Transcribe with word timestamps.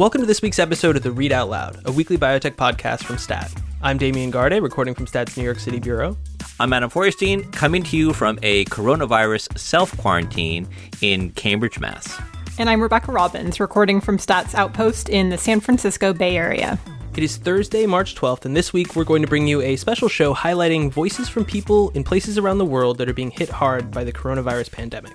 Welcome 0.00 0.22
to 0.22 0.26
this 0.26 0.40
week's 0.40 0.58
episode 0.58 0.96
of 0.96 1.02
the 1.02 1.10
Readout 1.10 1.50
Loud, 1.50 1.82
a 1.84 1.92
weekly 1.92 2.16
biotech 2.16 2.54
podcast 2.54 3.04
from 3.04 3.18
Stat. 3.18 3.52
I'm 3.82 3.98
Damian 3.98 4.30
Garde, 4.30 4.54
recording 4.62 4.94
from 4.94 5.06
Stat's 5.06 5.36
New 5.36 5.42
York 5.42 5.58
City 5.58 5.78
bureau. 5.78 6.16
I'm 6.58 6.72
Adam 6.72 6.88
Feuerstein, 6.88 7.52
coming 7.52 7.82
to 7.82 7.98
you 7.98 8.14
from 8.14 8.38
a 8.42 8.64
coronavirus 8.64 9.58
self 9.58 9.94
quarantine 9.98 10.66
in 11.02 11.32
Cambridge, 11.32 11.78
Mass. 11.78 12.18
And 12.58 12.70
I'm 12.70 12.80
Rebecca 12.80 13.12
Robbins, 13.12 13.60
recording 13.60 14.00
from 14.00 14.18
Stat's 14.18 14.54
Outpost 14.54 15.10
in 15.10 15.28
the 15.28 15.36
San 15.36 15.60
Francisco 15.60 16.14
Bay 16.14 16.34
Area. 16.34 16.78
It 17.14 17.22
is 17.22 17.36
Thursday, 17.36 17.84
March 17.84 18.14
12th, 18.14 18.46
and 18.46 18.56
this 18.56 18.72
week 18.72 18.96
we're 18.96 19.04
going 19.04 19.20
to 19.20 19.28
bring 19.28 19.46
you 19.46 19.60
a 19.60 19.76
special 19.76 20.08
show 20.08 20.34
highlighting 20.34 20.90
voices 20.90 21.28
from 21.28 21.44
people 21.44 21.90
in 21.90 22.04
places 22.04 22.38
around 22.38 22.56
the 22.56 22.64
world 22.64 22.96
that 22.96 23.10
are 23.10 23.12
being 23.12 23.32
hit 23.32 23.50
hard 23.50 23.90
by 23.90 24.04
the 24.04 24.14
coronavirus 24.14 24.72
pandemic. 24.72 25.12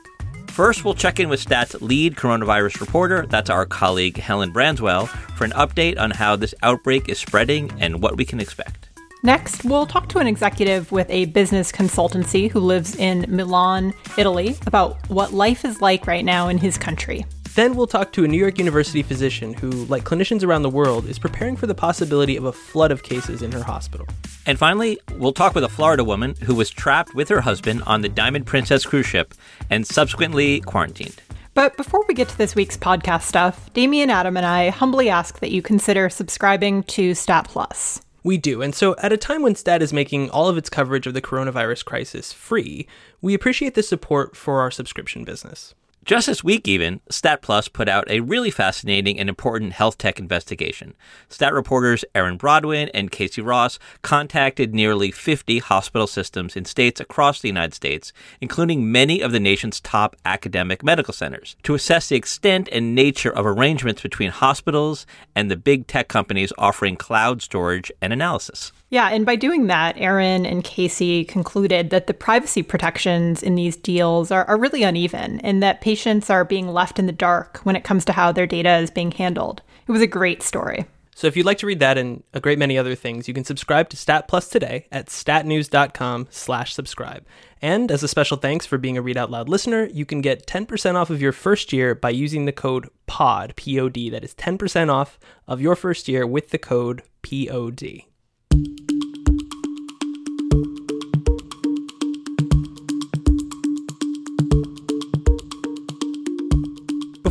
First, 0.56 0.86
we'll 0.86 0.94
check 0.94 1.20
in 1.20 1.28
with 1.28 1.42
Stat's 1.42 1.74
lead 1.82 2.16
coronavirus 2.16 2.80
reporter, 2.80 3.26
that's 3.26 3.50
our 3.50 3.66
colleague 3.66 4.16
Helen 4.16 4.54
Branswell, 4.54 5.10
for 5.36 5.44
an 5.44 5.52
update 5.52 6.00
on 6.00 6.12
how 6.12 6.38
this 6.38 6.56
outbreak 6.64 7.10
is 7.10 7.20
spreading 7.20 7.70
and 7.82 8.02
what 8.02 8.16
we 8.16 8.24
can 8.24 8.40
expect. 8.40 8.88
Next, 9.22 9.66
we'll 9.66 9.86
talk 9.86 10.08
to 10.10 10.20
an 10.20 10.28
executive 10.28 10.94
with 10.94 11.10
a 11.10 11.26
business 11.26 11.74
consultancy 11.74 12.50
who 12.50 12.62
lives 12.62 12.96
in 12.96 13.26
Milan, 13.28 13.94
Italy, 14.18 14.56
about 14.66 14.96
what 15.10 15.34
life 15.34 15.66
is 15.66 15.82
like 15.82 16.08
right 16.08 16.24
now 16.24 16.48
in 16.48 16.58
his 16.58 16.78
country. 16.78 17.26
Then 17.56 17.78
we'll 17.78 17.88
talk 17.88 18.12
to 18.12 18.26
a 18.26 18.28
New 18.28 18.38
York 18.38 18.60
University 18.60 19.02
physician 19.02 19.54
who, 19.54 19.70
like 19.86 20.04
clinicians 20.04 20.44
around 20.44 20.64
the 20.64 20.70
world, 20.70 21.06
is 21.06 21.18
preparing 21.18 21.56
for 21.56 21.68
the 21.68 21.74
possibility 21.74 22.36
of 22.36 22.44
a 22.44 22.52
flood 22.52 22.92
of 22.92 23.02
cases 23.02 23.42
in 23.42 23.54
her 23.54 23.64
hospital. 23.64 24.06
And 24.46 24.60
finally, 24.60 25.00
we'll 25.14 25.32
talk 25.32 25.56
with 25.56 25.64
a 25.64 25.70
Florida 25.70 26.04
woman 26.04 26.36
who 26.44 26.54
was 26.54 26.70
trapped 26.70 27.16
with 27.16 27.30
her 27.30 27.40
husband 27.40 27.82
on 27.84 28.02
the 28.02 28.10
Diamond 28.10 28.46
Princess 28.46 28.86
cruise 28.86 29.06
ship 29.06 29.34
and 29.70 29.88
subsequently 29.88 30.60
quarantined. 30.62 31.22
But 31.54 31.78
before 31.78 32.04
we 32.10 32.14
get 32.14 32.28
to 32.28 32.38
this 32.38 32.56
week's 32.56 32.76
podcast 32.76 33.22
stuff, 33.22 33.72
Damian, 33.74 34.10
Adam, 34.10 34.36
and 34.36 34.46
I 34.46 34.70
humbly 34.70 35.10
ask 35.10 35.40
that 35.40 35.52
you 35.52 35.62
consider 35.62 36.10
subscribing 36.10 36.84
to 36.84 37.16
Stat 37.16 37.48
Plus. 37.48 38.02
We 38.24 38.38
do. 38.38 38.62
And 38.62 38.76
so, 38.76 38.98
at 39.02 39.14
a 39.14 39.18
time 39.18 39.44
when 39.44 39.56
STAT 39.56 39.82
is 39.82 39.94
making 39.94 40.30
all 40.32 40.50
of 40.50 40.58
its 40.58 40.70
coverage 40.70 41.08
of 41.08 41.14
the 41.14 41.22
coronavirus 41.22 41.86
crisis 41.86 42.34
free, 42.34 42.86
we 43.22 43.34
appreciate 43.34 43.76
the 43.76 43.84
support 43.84 44.36
for 44.36 44.60
our 44.60 44.72
subscription 44.72 45.24
business. 45.24 45.74
Just 46.06 46.28
this 46.28 46.44
week, 46.44 46.68
even, 46.68 47.02
Stat 47.10 47.42
Plus 47.42 47.68
put 47.68 47.90
out 47.90 48.08
a 48.12 48.20
really 48.20 48.52
fascinating 48.52 49.20
and 49.20 49.28
important 49.28 49.74
health 49.74 49.98
tech 49.98 50.20
investigation. 50.20 50.94
Stat 51.30 51.52
reporters 51.52 52.06
Erin 52.14 52.38
Brodwin 52.38 52.92
and 52.94 53.10
Casey 53.10 53.42
Ross 53.42 53.80
contacted 54.04 54.72
nearly 54.72 55.10
50 55.10 55.58
hospital 55.58 56.06
systems 56.06 56.56
in 56.56 56.64
states 56.64 57.00
across 57.02 57.42
the 57.42 57.48
United 57.48 57.74
States, 57.74 58.14
including 58.40 58.92
many 58.92 59.20
of 59.20 59.32
the 59.32 59.40
nation's 59.40 59.82
top 59.82 60.16
academic 60.26 60.84
medical 60.84 61.12
centers, 61.12 61.56
to 61.64 61.74
assess 61.74 62.10
the 62.10 62.16
extent 62.16 62.70
and 62.72 62.94
nature 62.94 63.36
of 63.36 63.48
arrangements 63.48 64.04
between 64.04 64.30
hospitals 64.30 65.08
and 65.36 65.50
the 65.50 65.58
big 65.58 65.88
tech 65.88 66.08
companies 66.08 66.54
offering 66.60 66.96
cloud 66.96 67.42
storage 67.42 67.92
and 68.00 68.14
analysis. 68.14 68.72
Yeah, 68.90 69.10
and 69.10 69.26
by 69.26 69.36
doing 69.36 69.68
that, 69.68 69.96
Erin 69.98 70.46
and 70.46 70.64
Casey 70.64 71.26
concluded 71.26 71.90
that 71.90 72.08
the 72.08 72.14
privacy 72.14 72.62
protections 72.62 73.42
in 73.42 73.56
these 73.56 73.76
deals 73.76 74.32
are, 74.32 74.46
are 74.46 74.58
really 74.58 74.84
uneven 74.84 75.40
and 75.40 75.62
that 75.64 75.82
patients 75.82 76.30
are 76.30 76.46
being 76.46 76.68
left 76.68 77.00
in 77.00 77.08
the 77.08 77.12
dark 77.12 77.60
when 77.64 77.76
it 77.76 77.84
comes 77.84 78.06
to 78.06 78.14
how 78.14 78.32
their 78.32 78.48
data 78.48 78.78
is 78.78 78.92
being 78.92 79.12
handled. 79.12 79.62
It 79.88 79.92
was 79.92 80.02
a 80.02 80.08
great 80.08 80.44
story. 80.44 80.86
So 81.18 81.28
if 81.28 81.38
you'd 81.38 81.46
like 81.46 81.60
to 81.60 81.66
read 81.66 81.80
that 81.80 81.98
and 81.98 82.24
a 82.34 82.42
great 82.42 82.60
many 82.60 82.78
other 82.78 82.94
things, 82.94 83.28
you 83.28 83.34
can 83.34 83.46
subscribe 83.46 83.90
to 83.90 83.98
Stat 83.98 84.28
Plus 84.28 84.50
today 84.50 84.86
at 84.92 85.08
statnews.com 85.08 86.28
slash 86.30 86.74
subscribe. 86.74 87.26
And 87.62 87.90
as 87.90 88.04
a 88.04 88.08
special 88.08 88.36
thanks 88.36 88.66
for 88.66 88.78
being 88.78 88.98
a 88.98 89.02
Readout 89.02 89.30
Loud 89.30 89.48
listener, 89.48 89.86
you 89.86 90.06
can 90.06 90.20
get 90.20 90.46
10% 90.46 90.96
off 90.96 91.10
of 91.10 91.22
your 91.22 91.32
first 91.32 91.72
year 91.72 91.96
by 91.96 92.10
using 92.10 92.46
the 92.46 92.52
code 92.52 92.90
POD, 93.08 93.56
P-O-D. 93.56 94.10
That 94.10 94.26
is 94.26 94.36
10% 94.36 94.92
off 94.92 95.18
of 95.48 95.62
your 95.62 95.78
first 95.78 96.10
year 96.10 96.28
with 96.28 96.50
the 96.50 96.58
code 96.58 97.02
P-O-D. 97.22 98.08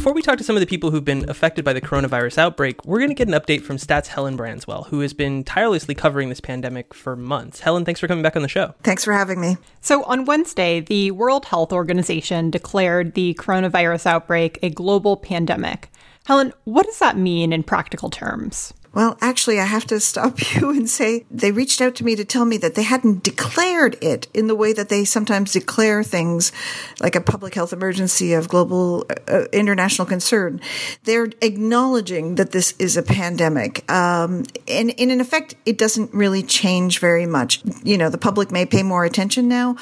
Before 0.04 0.12
we 0.12 0.20
talk 0.20 0.36
to 0.36 0.44
some 0.44 0.54
of 0.54 0.60
the 0.60 0.66
people 0.66 0.90
who've 0.90 1.02
been 1.02 1.26
affected 1.30 1.64
by 1.64 1.72
the 1.72 1.80
coronavirus 1.80 2.36
outbreak, 2.36 2.84
we're 2.84 2.98
going 2.98 3.08
to 3.08 3.14
get 3.14 3.26
an 3.26 3.32
update 3.32 3.62
from 3.62 3.78
Stats 3.78 4.08
Helen 4.08 4.36
Branswell, 4.36 4.86
who 4.88 5.00
has 5.00 5.14
been 5.14 5.44
tirelessly 5.44 5.94
covering 5.94 6.28
this 6.28 6.42
pandemic 6.42 6.92
for 6.92 7.16
months. 7.16 7.60
Helen, 7.60 7.86
thanks 7.86 8.00
for 8.00 8.06
coming 8.06 8.22
back 8.22 8.36
on 8.36 8.42
the 8.42 8.48
show. 8.48 8.74
Thanks 8.82 9.02
for 9.02 9.14
having 9.14 9.40
me. 9.40 9.56
So, 9.80 10.02
on 10.02 10.26
Wednesday, 10.26 10.80
the 10.80 11.10
World 11.12 11.46
Health 11.46 11.72
Organization 11.72 12.50
declared 12.50 13.14
the 13.14 13.32
coronavirus 13.40 14.04
outbreak 14.04 14.58
a 14.62 14.68
global 14.68 15.16
pandemic. 15.16 15.90
Helen, 16.26 16.52
what 16.64 16.84
does 16.84 16.98
that 16.98 17.16
mean 17.16 17.54
in 17.54 17.62
practical 17.62 18.10
terms? 18.10 18.74
Well, 18.94 19.18
actually, 19.20 19.58
I 19.58 19.64
have 19.64 19.86
to 19.86 19.98
stop 19.98 20.54
you 20.54 20.70
and 20.70 20.88
say 20.88 21.26
they 21.30 21.50
reached 21.52 21.80
out 21.80 21.96
to 21.96 22.04
me 22.04 22.14
to 22.16 22.24
tell 22.24 22.44
me 22.44 22.56
that 22.58 22.76
they 22.76 22.84
hadn't 22.84 23.22
declared 23.22 23.96
it 24.00 24.28
in 24.32 24.46
the 24.46 24.54
way 24.54 24.72
that 24.72 24.88
they 24.88 25.04
sometimes 25.04 25.52
declare 25.52 26.04
things 26.04 26.52
like 27.00 27.16
a 27.16 27.20
public 27.20 27.54
health 27.54 27.72
emergency 27.72 28.32
of 28.32 28.48
global 28.48 29.04
uh, 29.28 29.44
international 29.52 30.06
concern. 30.06 30.60
They're 31.02 31.30
acknowledging 31.42 32.36
that 32.36 32.52
this 32.52 32.74
is 32.78 32.96
a 32.96 33.02
pandemic. 33.02 33.90
Um, 33.90 34.44
and, 34.68 34.94
and 34.98 35.10
in 35.10 35.20
effect, 35.20 35.56
it 35.66 35.76
doesn't 35.76 36.14
really 36.14 36.42
change 36.42 37.00
very 37.00 37.26
much. 37.26 37.62
You 37.82 37.98
know, 37.98 38.08
the 38.08 38.18
public 38.18 38.52
may 38.52 38.64
pay 38.64 38.82
more 38.82 39.04
attention 39.04 39.48
now, 39.48 39.76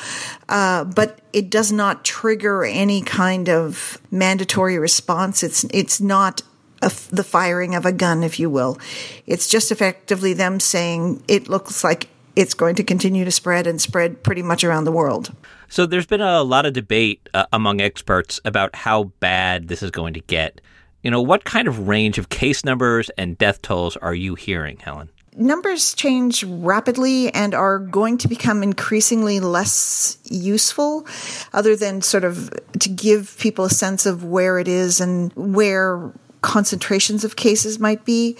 uh, 0.48 0.84
but 0.84 1.20
it 1.32 1.50
does 1.50 1.70
not 1.70 2.04
trigger 2.04 2.64
any 2.64 3.02
kind 3.02 3.48
of 3.48 3.98
mandatory 4.10 4.78
response. 4.78 5.42
It's, 5.42 5.64
it's 5.64 6.00
not 6.00 6.42
the 6.82 7.25
firing 7.25 7.75
of 7.75 7.87
a 7.87 7.93
gun, 7.93 8.22
if 8.22 8.38
you 8.38 8.50
will. 8.50 8.78
It's 9.26 9.48
just 9.48 9.70
effectively 9.70 10.32
them 10.32 10.60
saying 10.60 11.22
it 11.28 11.48
looks 11.48 11.82
like 11.82 12.09
it's 12.37 12.54
going 12.54 12.75
to 12.76 12.84
continue 12.84 13.25
to 13.25 13.31
spread 13.31 13.66
and 13.66 13.81
spread 13.81 14.22
pretty 14.22 14.43
much 14.43 14.65
around 14.65 14.84
the 14.84 14.93
world. 14.93 15.34
So 15.69 15.87
there's 15.87 16.06
been 16.06 16.20
a 16.20 16.43
lot 16.43 16.66
of 16.66 16.72
debate 16.72 17.28
uh, 17.34 17.47
among 17.53 17.81
experts 17.81 18.41
about 18.44 18.75
how 18.75 19.04
bad 19.20 19.69
this 19.69 19.82
is 19.82 19.91
going 19.91 20.15
to 20.15 20.20
get. 20.20 20.60
You 21.03 21.10
know, 21.10 21.20
what 21.20 21.44
kind 21.44 21.66
of 21.66 21.88
range 21.88 22.19
of 22.19 22.28
case 22.28 22.65
numbers 22.65 23.10
and 23.19 23.37
death 23.37 23.62
tolls 23.62 23.97
are 23.97 24.14
you 24.14 24.34
hearing, 24.34 24.78
Helen? 24.78 25.10
Numbers 25.34 25.94
change 25.94 26.44
rapidly 26.44 27.32
and 27.32 27.54
are 27.54 27.78
going 27.78 28.19
to 28.19 28.28
become 28.28 28.62
increasingly 28.62 29.41
less 29.41 30.19
useful, 30.25 31.06
other 31.54 31.75
than 31.75 32.03
sort 32.03 32.25
of 32.25 32.53
to 32.78 32.91
give 32.91 33.37
people 33.38 33.64
a 33.64 33.70
sense 33.70 34.04
of 34.04 34.25
where 34.25 34.59
it 34.59 34.69
is 34.69 35.00
and 35.00 35.32
where 35.32 36.12
concentrations 36.42 37.25
of 37.25 37.36
cases 37.36 37.78
might 37.78 38.04
be. 38.04 38.36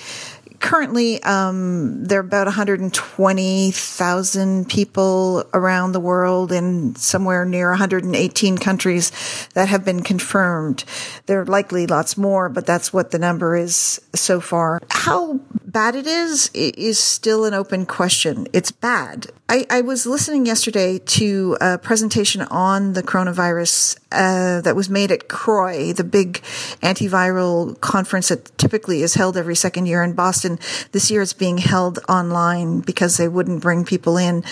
Currently, 0.61 1.23
um, 1.25 2.05
there 2.05 2.21
are 2.21 2.21
about 2.21 2.47
120,000 2.47 4.69
people 4.69 5.45
around 5.53 5.91
the 5.91 5.99
world 5.99 6.53
in 6.53 6.95
somewhere 6.95 7.45
near 7.45 7.71
118 7.71 8.59
countries 8.59 9.11
that 9.55 9.67
have 9.69 9.85
been 9.85 10.05
confirmed. 10.05 10.85
There 11.27 11.41
are 11.41 11.47
likely 11.47 11.89
lots 11.89 12.17
more, 12.17 12.49
but 12.49 12.65
that's 12.65 12.93
what 12.93 13.11
the 13.11 13.19
number 13.19 13.57
is 13.57 14.01
so 14.15 14.41
far. 14.41 14.79
How 14.89 15.41
bad 15.73 15.95
it 15.95 16.07
is 16.07 16.51
is 16.55 16.99
still 16.99 17.45
an 17.45 17.55
open 17.55 17.87
question. 17.87 18.47
It's 18.53 18.71
bad. 18.71 19.29
I, 19.49 19.67
I 19.71 19.81
was 19.81 20.07
listening 20.07 20.47
yesterday 20.47 20.99
to 20.99 21.57
a 21.61 21.79
presentation 21.79 22.43
on 22.43 22.93
the 22.93 23.03
coronavirus 23.03 23.99
uh, 24.13 24.61
that 24.61 24.77
was 24.77 24.89
made 24.89 25.11
at 25.11 25.29
CROI, 25.29 25.93
the 25.95 26.05
big 26.05 26.43
antiviral 26.83 27.79
conference 27.81 28.29
that 28.29 28.57
typically 28.59 29.03
is 29.03 29.15
held 29.15 29.37
every 29.37 29.57
second 29.57 29.87
year 29.87 30.03
in 30.03 30.13
Boston. 30.13 30.59
This 30.93 31.11
year 31.11 31.23
it's 31.23 31.33
being 31.33 31.59
held 31.59 31.99
online 32.09 32.81
because 32.81 33.17
they 33.17 33.29
wouldn't 33.29 33.63
bring 33.63 33.85
people 33.85 34.17
in. 34.17 34.45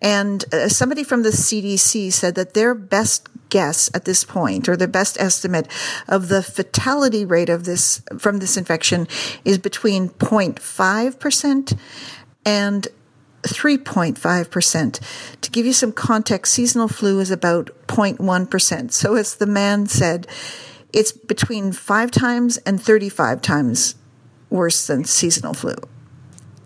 And 0.00 0.44
uh, 0.52 0.68
somebody 0.68 1.04
from 1.04 1.22
the 1.22 1.30
CDC 1.30 2.12
said 2.12 2.34
that 2.34 2.54
their 2.54 2.74
best 2.74 3.28
guess 3.52 3.90
at 3.92 4.06
this 4.06 4.24
point, 4.24 4.66
or 4.66 4.76
the 4.76 4.88
best 4.88 5.20
estimate 5.20 5.68
of 6.08 6.28
the 6.28 6.42
fatality 6.42 7.26
rate 7.26 7.50
of 7.50 7.64
this 7.64 8.02
from 8.18 8.38
this 8.38 8.56
infection 8.56 9.06
is 9.44 9.58
between 9.58 10.08
0.5% 10.08 11.78
and 12.46 12.88
3.5%. 13.42 15.00
To 15.42 15.50
give 15.50 15.66
you 15.66 15.74
some 15.74 15.92
context, 15.92 16.54
seasonal 16.54 16.88
flu 16.88 17.20
is 17.20 17.30
about 17.30 17.66
0.1%. 17.88 18.90
So 18.90 19.16
as 19.16 19.36
the 19.36 19.46
man 19.46 19.86
said, 19.86 20.26
it's 20.94 21.12
between 21.12 21.72
five 21.72 22.10
times 22.10 22.56
and 22.58 22.80
35 22.80 23.42
times 23.42 23.96
worse 24.48 24.86
than 24.86 25.04
seasonal 25.04 25.52
flu. 25.52 25.74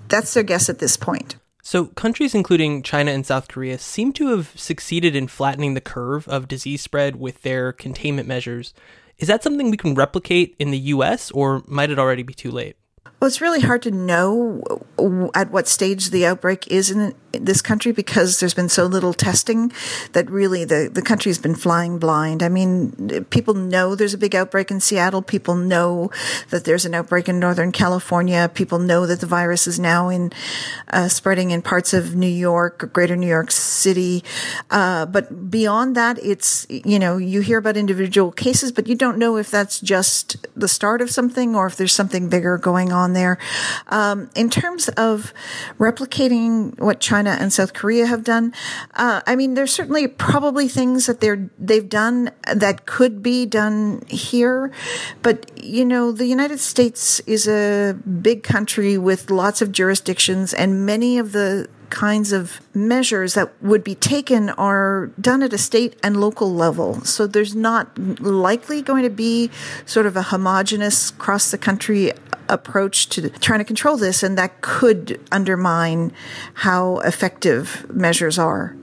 That's 0.06 0.34
their 0.34 0.44
guess 0.44 0.69
at 0.69 0.78
this 0.78 0.96
point. 0.96 1.34
So, 1.66 1.86
countries 1.86 2.32
including 2.32 2.84
China 2.84 3.10
and 3.10 3.26
South 3.26 3.48
Korea 3.48 3.76
seem 3.76 4.12
to 4.12 4.28
have 4.28 4.52
succeeded 4.54 5.16
in 5.16 5.26
flattening 5.26 5.74
the 5.74 5.80
curve 5.80 6.28
of 6.28 6.46
disease 6.46 6.80
spread 6.80 7.16
with 7.16 7.42
their 7.42 7.72
containment 7.72 8.28
measures. 8.28 8.72
Is 9.18 9.26
that 9.26 9.42
something 9.42 9.68
we 9.68 9.76
can 9.76 9.96
replicate 9.96 10.54
in 10.60 10.70
the 10.70 10.78
US, 10.78 11.32
or 11.32 11.64
might 11.66 11.90
it 11.90 11.98
already 11.98 12.22
be 12.22 12.34
too 12.34 12.52
late? 12.52 12.76
Well, 13.18 13.26
it's 13.26 13.40
really 13.40 13.62
hard 13.62 13.82
to 13.82 13.90
know 13.90 14.62
at 15.34 15.50
what 15.50 15.66
stage 15.66 16.10
the 16.10 16.24
outbreak 16.24 16.68
is 16.68 16.92
in 16.92 17.16
this 17.40 17.62
country 17.62 17.92
because 17.92 18.40
there's 18.40 18.54
been 18.54 18.68
so 18.68 18.86
little 18.86 19.12
testing 19.12 19.72
that 20.12 20.30
really 20.30 20.64
the, 20.64 20.90
the 20.92 21.02
country's 21.02 21.38
been 21.38 21.54
flying 21.54 21.98
blind. 21.98 22.42
I 22.42 22.48
mean, 22.48 23.24
people 23.30 23.54
know 23.54 23.94
there's 23.94 24.14
a 24.14 24.18
big 24.18 24.34
outbreak 24.34 24.70
in 24.70 24.80
Seattle. 24.80 25.22
People 25.22 25.54
know 25.54 26.10
that 26.50 26.64
there's 26.64 26.84
an 26.84 26.94
outbreak 26.94 27.28
in 27.28 27.38
Northern 27.38 27.72
California. 27.72 28.50
People 28.52 28.78
know 28.78 29.06
that 29.06 29.20
the 29.20 29.26
virus 29.26 29.66
is 29.66 29.78
now 29.78 30.08
in 30.08 30.32
uh, 30.92 31.08
spreading 31.08 31.50
in 31.50 31.62
parts 31.62 31.92
of 31.92 32.14
New 32.14 32.26
York, 32.26 32.92
greater 32.92 33.16
New 33.16 33.26
York 33.26 33.50
City. 33.50 34.24
Uh, 34.70 35.06
but 35.06 35.50
beyond 35.50 35.96
that, 35.96 36.18
it's, 36.22 36.66
you 36.68 36.98
know, 36.98 37.16
you 37.16 37.40
hear 37.40 37.58
about 37.58 37.76
individual 37.76 38.32
cases, 38.32 38.72
but 38.72 38.86
you 38.86 38.94
don't 38.94 39.18
know 39.18 39.36
if 39.36 39.50
that's 39.50 39.80
just 39.80 40.46
the 40.54 40.68
start 40.68 41.00
of 41.00 41.10
something 41.10 41.54
or 41.54 41.66
if 41.66 41.76
there's 41.76 41.92
something 41.92 42.28
bigger 42.28 42.58
going 42.58 42.92
on 42.92 43.12
there. 43.12 43.38
Um, 43.88 44.30
in 44.34 44.50
terms 44.50 44.88
of 44.90 45.32
replicating 45.78 46.78
what 46.78 47.00
China 47.00 47.25
and 47.31 47.52
South 47.52 47.73
Korea 47.73 48.06
have 48.06 48.25
done, 48.25 48.52
uh, 48.94 49.20
I 49.26 49.37
mean, 49.37 49.55
there's 49.55 49.73
certainly 49.73 50.08
probably 50.08 50.69
things 50.69 51.06
that 51.06 51.20
they're 51.20 51.49
they've 51.58 51.88
done 51.88 52.31
that 52.52 52.87
could 52.87 53.23
be 53.23 53.46
done 53.46 54.02
here, 54.08 54.70
but 55.23 55.50
you 55.62 55.84
know, 55.84 56.12
the 56.12 56.26
United 56.26 56.61
States 56.61 57.20
is 57.20 57.49
a 57.49 57.94
big 58.23 58.43
country 58.43 58.99
with 58.99 59.31
lots 59.31 59.62
of 59.62 59.73
jurisdictions, 59.73 60.55
and 60.55 60.87
many 60.87 61.19
of 61.19 61.32
the 61.32 61.69
kinds 61.90 62.32
of 62.32 62.61
measures 62.75 63.34
that 63.34 63.52
would 63.62 63.84
be 63.84 63.94
taken 63.94 64.50
are 64.50 65.11
done 65.20 65.43
at 65.43 65.52
a 65.52 65.58
state 65.58 65.96
and 66.02 66.20
local 66.20 66.52
level. 66.52 67.00
So 67.02 67.26
there's 67.26 67.55
not 67.55 67.96
likely 68.20 68.82
going 68.82 69.05
to 69.05 69.11
be 69.11 69.50
sort 69.84 70.06
of 70.06 70.17
a 70.17 70.22
homogenous 70.22 71.11
across 71.11 71.50
the 71.50 71.58
country 71.58 72.12
approach 72.48 73.08
to 73.10 73.31
trying 73.31 73.60
to 73.60 73.64
control 73.64 73.96
this, 73.96 74.22
and 74.22 74.37
that 74.38 74.60
could 74.60 75.20
undermine 75.32 76.12
how 76.54 76.98
effective 76.98 77.87
measures 77.93 78.38
are. 78.38 78.76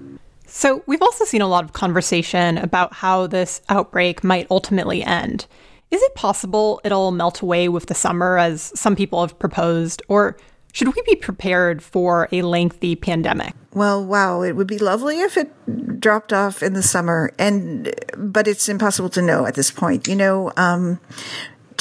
So, 0.45 0.83
we've 0.85 1.01
also 1.01 1.25
seen 1.25 1.41
a 1.41 1.47
lot 1.47 1.63
of 1.63 1.73
conversation 1.73 2.59
about 2.59 2.93
how 2.93 3.25
this 3.25 3.61
outbreak 3.69 4.23
might 4.23 4.45
ultimately 4.51 5.03
end. 5.03 5.47
Is 5.89 6.01
it 6.01 6.15
possible 6.15 6.79
it'll 6.83 7.11
melt 7.11 7.41
away 7.41 7.69
with 7.69 7.87
the 7.87 7.95
summer, 7.95 8.37
as 8.37 8.71
some 8.79 8.95
people 8.95 9.21
have 9.21 9.37
proposed, 9.39 10.01
or 10.07 10.37
should 10.73 10.87
we 10.87 11.01
be 11.05 11.15
prepared 11.15 11.83
for 11.83 12.27
a 12.31 12.41
lengthy 12.41 12.95
pandemic? 12.95 13.53
Well, 13.73 14.03
wow, 14.03 14.41
it 14.41 14.53
would 14.53 14.65
be 14.65 14.79
lovely 14.79 15.19
if 15.21 15.37
it 15.37 15.99
dropped 15.99 16.33
off 16.33 16.63
in 16.63 16.73
the 16.73 16.81
summer, 16.81 17.31
and 17.37 17.93
but 18.17 18.47
it's 18.47 18.67
impossible 18.67 19.09
to 19.09 19.21
know 19.21 19.45
at 19.45 19.53
this 19.53 19.69
point. 19.69 20.07
You 20.07 20.15
know, 20.15 20.51
um, 20.57 20.99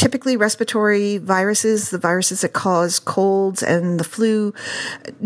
typically 0.02 0.36
respiratory 0.36 1.18
viruses, 1.18 1.90
the 1.90 1.98
viruses 1.98 2.40
that 2.40 2.52
cause 2.52 2.98
colds 2.98 3.62
and 3.62 4.00
the 4.00 4.04
flu, 4.04 4.52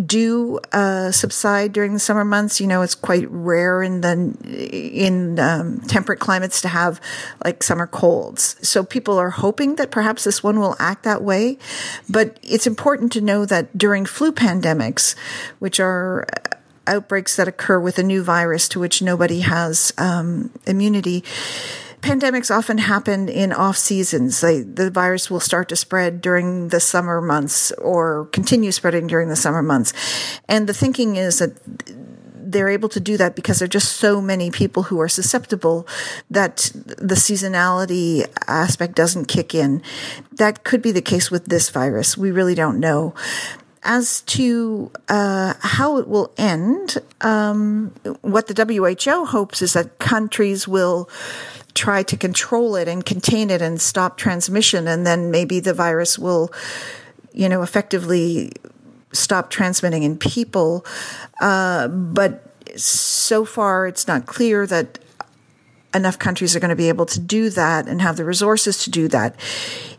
do 0.04 0.60
uh, 0.72 1.10
subside 1.10 1.72
during 1.72 1.94
the 1.94 1.98
summer 1.98 2.26
months. 2.26 2.60
You 2.60 2.66
know, 2.66 2.82
it's 2.82 2.94
quite 2.94 3.26
rare 3.30 3.82
in 3.82 4.02
the 4.02 4.36
in 4.44 5.40
um, 5.40 5.80
temperate 5.80 6.20
climates 6.20 6.60
to 6.60 6.68
have 6.68 7.00
like 7.42 7.62
summer 7.62 7.86
colds. 7.86 8.56
So 8.60 8.84
people 8.84 9.16
are 9.18 9.30
hoping 9.30 9.76
that 9.76 9.90
perhaps 9.90 10.24
this 10.24 10.42
one 10.42 10.60
will 10.60 10.76
act 10.78 11.04
that 11.04 11.22
way. 11.22 11.56
But 12.10 12.38
it's 12.42 12.66
important 12.66 13.12
to 13.12 13.22
know 13.22 13.46
that 13.46 13.78
during 13.78 14.04
flu 14.04 14.30
pandemics, 14.30 15.14
which 15.58 15.80
are 15.80 16.26
outbreaks 16.86 17.34
that 17.36 17.48
occur 17.48 17.80
with 17.80 17.98
a 17.98 18.02
new 18.02 18.22
virus 18.22 18.68
to 18.68 18.78
which 18.78 19.00
nobody 19.00 19.40
has 19.40 19.92
um, 19.96 20.50
immunity 20.66 21.24
pandemics 22.06 22.56
often 22.56 22.78
happen 22.78 23.28
in 23.28 23.52
off 23.52 23.76
seasons. 23.76 24.40
They, 24.40 24.60
the 24.60 24.90
virus 24.90 25.28
will 25.28 25.40
start 25.40 25.68
to 25.70 25.76
spread 25.76 26.20
during 26.20 26.68
the 26.68 26.78
summer 26.78 27.20
months 27.20 27.72
or 27.72 28.26
continue 28.26 28.70
spreading 28.70 29.08
during 29.08 29.28
the 29.28 29.36
summer 29.36 29.62
months. 29.62 29.92
And 30.48 30.68
the 30.68 30.74
thinking 30.74 31.16
is 31.16 31.40
that 31.40 31.58
they're 32.52 32.68
able 32.68 32.88
to 32.90 33.00
do 33.00 33.16
that 33.16 33.34
because 33.34 33.58
there 33.58 33.66
are 33.66 33.68
just 33.68 33.96
so 33.96 34.20
many 34.20 34.52
people 34.52 34.84
who 34.84 35.00
are 35.00 35.08
susceptible 35.08 35.86
that 36.30 36.70
the 36.74 37.16
seasonality 37.16 38.24
aspect 38.46 38.94
doesn't 38.94 39.26
kick 39.26 39.54
in. 39.54 39.82
That 40.32 40.62
could 40.62 40.82
be 40.82 40.92
the 40.92 41.02
case 41.02 41.28
with 41.30 41.46
this 41.46 41.70
virus. 41.70 42.16
We 42.16 42.30
really 42.30 42.54
don't 42.54 42.78
know. 42.78 43.14
As 43.82 44.22
to 44.22 44.90
uh, 45.08 45.54
how 45.60 45.98
it 45.98 46.08
will 46.08 46.32
end, 46.36 46.98
um, 47.20 47.92
what 48.22 48.46
the 48.46 48.54
WHO 48.54 49.24
hopes 49.26 49.62
is 49.62 49.72
that 49.74 49.98
countries 49.98 50.66
will 50.66 51.08
try 51.76 52.02
to 52.02 52.16
control 52.16 52.74
it 52.74 52.88
and 52.88 53.04
contain 53.04 53.50
it 53.50 53.62
and 53.62 53.80
stop 53.80 54.16
transmission. 54.16 54.88
And 54.88 55.06
then 55.06 55.30
maybe 55.30 55.60
the 55.60 55.74
virus 55.74 56.18
will, 56.18 56.50
you 57.32 57.48
know, 57.48 57.62
effectively 57.62 58.52
stop 59.12 59.50
transmitting 59.50 60.02
in 60.02 60.18
people. 60.18 60.84
Uh, 61.40 61.86
but 61.88 62.42
so 62.78 63.44
far, 63.44 63.86
it's 63.86 64.08
not 64.08 64.26
clear 64.26 64.66
that 64.66 64.98
enough 65.94 66.18
countries 66.18 66.56
are 66.56 66.60
going 66.60 66.70
to 66.70 66.76
be 66.76 66.88
able 66.88 67.06
to 67.06 67.20
do 67.20 67.48
that 67.50 67.86
and 67.86 68.02
have 68.02 68.16
the 68.16 68.24
resources 68.24 68.82
to 68.84 68.90
do 68.90 69.08
that 69.08 69.34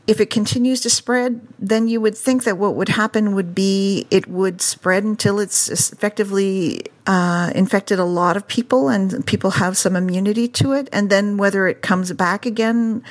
if 0.07 0.21
it 0.21 0.29
continues 0.29 0.79
to 0.81 0.89
spread, 0.89 1.41
then 1.59 1.89
you 1.89 1.99
would 1.99 2.17
think 2.17 2.45
that 2.45 2.57
what 2.57 2.75
would 2.75 2.87
happen 2.87 3.35
would 3.35 3.53
be 3.53 4.07
it 4.09 4.25
would 4.27 4.61
spread 4.61 5.03
until 5.03 5.37
it's 5.39 5.67
effectively 5.91 6.81
uh, 7.05 7.51
infected 7.53 7.99
a 7.99 8.05
lot 8.05 8.37
of 8.37 8.47
people 8.47 8.87
and 8.87 9.25
people 9.27 9.51
have 9.51 9.77
some 9.77 9.97
immunity 9.97 10.47
to 10.47 10.71
it. 10.71 10.87
And 10.93 11.09
then 11.09 11.35
whether 11.35 11.67
it 11.67 11.81
comes 11.81 12.13
back 12.13 12.45
again, 12.45 13.03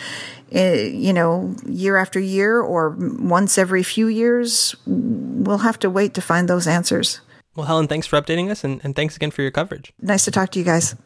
uh, 0.54 0.60
you 0.60 1.12
know, 1.12 1.54
year 1.66 1.98
after 1.98 2.18
year 2.18 2.60
or 2.60 2.96
once 2.98 3.58
every 3.58 3.82
few 3.82 4.06
years, 4.06 4.74
we'll 4.86 5.58
have 5.58 5.78
to 5.80 5.90
wait 5.90 6.14
to 6.14 6.22
find 6.22 6.48
those 6.48 6.66
answers. 6.66 7.20
Well, 7.54 7.66
Helen, 7.66 7.88
thanks 7.88 8.06
for 8.06 8.20
updating 8.20 8.50
us 8.50 8.64
and, 8.64 8.80
and 8.82 8.96
thanks 8.96 9.16
again 9.16 9.30
for 9.30 9.42
your 9.42 9.50
coverage. 9.50 9.92
Nice 10.00 10.24
to 10.24 10.30
talk 10.30 10.50
to 10.52 10.58
you 10.58 10.64
guys. 10.64 10.96